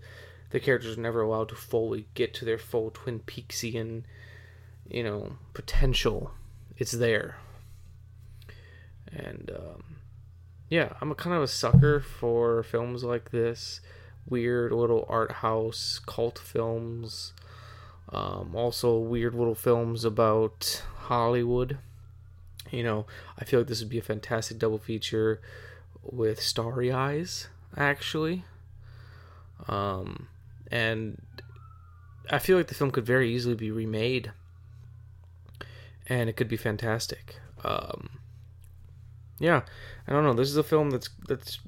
[0.52, 4.04] the characters are never allowed to fully get to their full Twin Peaksian,
[4.88, 6.32] you know, potential.
[6.78, 7.38] It's there,
[9.12, 9.84] and um,
[10.70, 13.82] yeah, I'm a kind of a sucker for films like this,
[14.30, 17.34] weird little art house cult films.
[18.10, 21.80] Um, also, weird little films about Hollywood.
[22.70, 23.06] You know,
[23.40, 25.42] I feel like this would be a fantastic double feature
[26.04, 28.46] with Starry Eyes, actually.
[29.68, 30.28] Um,
[30.72, 31.22] and
[32.30, 34.32] I feel like the film could very easily be remade,
[36.08, 37.38] and it could be fantastic.
[37.64, 38.10] Um,
[39.40, 39.62] yeah,
[40.08, 40.34] I don't know.
[40.34, 41.60] This is a film that's that's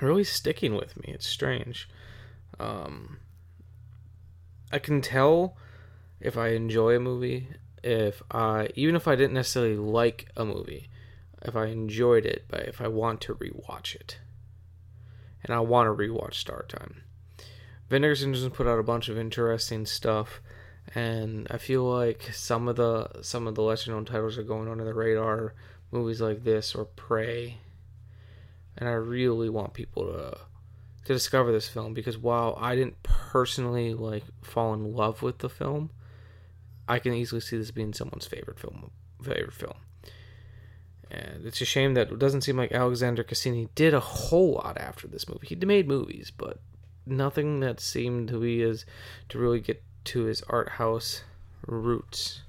[0.00, 1.12] really sticking with me.
[1.14, 1.88] It's strange.
[2.58, 3.18] Um,
[4.72, 5.56] I can tell
[6.20, 7.48] if I enjoy a movie,
[7.82, 10.89] if I even if I didn't necessarily like a movie,
[11.42, 14.18] if I enjoyed it, but if I want to rewatch it.
[15.42, 17.02] And I want to rewatch Star Time.
[17.88, 20.40] Vinegar Syndrome's put out a bunch of interesting stuff
[20.94, 24.68] and I feel like some of the some of the lesser known titles are going
[24.68, 25.54] under the radar,
[25.90, 27.58] movies like this or Prey.
[28.76, 30.38] And I really want people to
[31.04, 35.48] to discover this film because while I didn't personally like fall in love with the
[35.48, 35.90] film,
[36.88, 38.90] I can easily see this being someone's favorite film
[39.22, 39.74] favorite film.
[41.10, 44.78] And it's a shame that it doesn't seem like Alexander Cassini did a whole lot
[44.78, 45.48] after this movie.
[45.48, 46.58] He made movies, but
[47.04, 48.86] nothing that seemed to be as
[49.30, 51.22] to really get to his art house
[51.66, 52.42] roots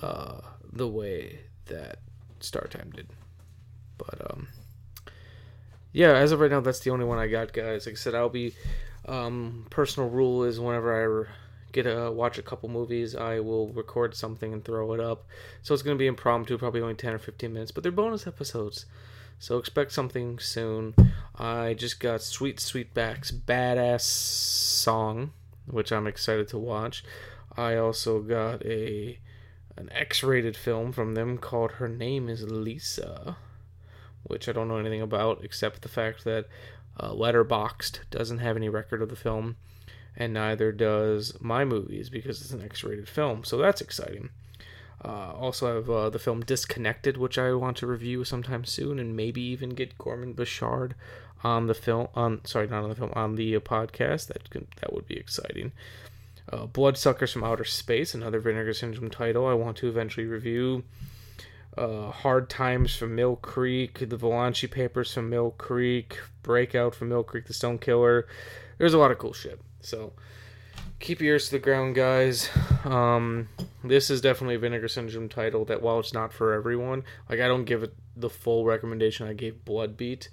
[0.00, 0.40] uh,
[0.72, 1.98] the way that
[2.38, 3.08] Star Time did.
[3.98, 4.48] But um,
[5.92, 7.86] yeah, as of right now, that's the only one I got, guys.
[7.86, 8.54] Like I said, I'll be
[9.06, 11.28] um, personal rule is whenever I
[11.72, 15.26] get a watch a couple movies, I will record something and throw it up.
[15.62, 18.26] So it's going to be impromptu, probably only 10 or 15 minutes, but they're bonus
[18.26, 18.86] episodes.
[19.38, 20.94] So expect something soon.
[21.36, 25.32] I just got Sweet Sweetback's Baadasssss Song
[25.72, 27.04] which I'm excited to watch.
[27.56, 29.18] I also got a
[29.76, 33.36] an X-rated film from them called Her Name Is Lisa,
[34.24, 36.46] which I don't know anything about except the fact that
[36.98, 39.56] uh, Letterboxd doesn't have any record of the film,
[40.16, 43.44] and neither does my movies because it's an X-rated film.
[43.44, 44.30] So that's exciting.
[45.02, 48.98] Uh, also, I have uh, the film Disconnected, which I want to review sometime soon,
[48.98, 50.92] and maybe even get Gorman Bechard
[51.42, 54.66] on the film on sorry not on the film on the uh, podcast that could,
[54.80, 55.72] that would be exciting
[56.52, 60.84] uh, bloodsuckers from outer space another vinegar syndrome title i want to eventually review
[61.78, 67.22] uh, hard times from mill creek the Valachi papers from mill creek breakout from mill
[67.22, 68.26] creek the stone killer
[68.78, 70.12] there's a lot of cool shit so
[70.98, 72.48] keep your ears to the ground guys
[72.84, 73.48] um,
[73.82, 77.48] this is definitely a vinegar syndrome title that while it's not for everyone like i
[77.48, 80.28] don't give it the full recommendation i gave bloodbeat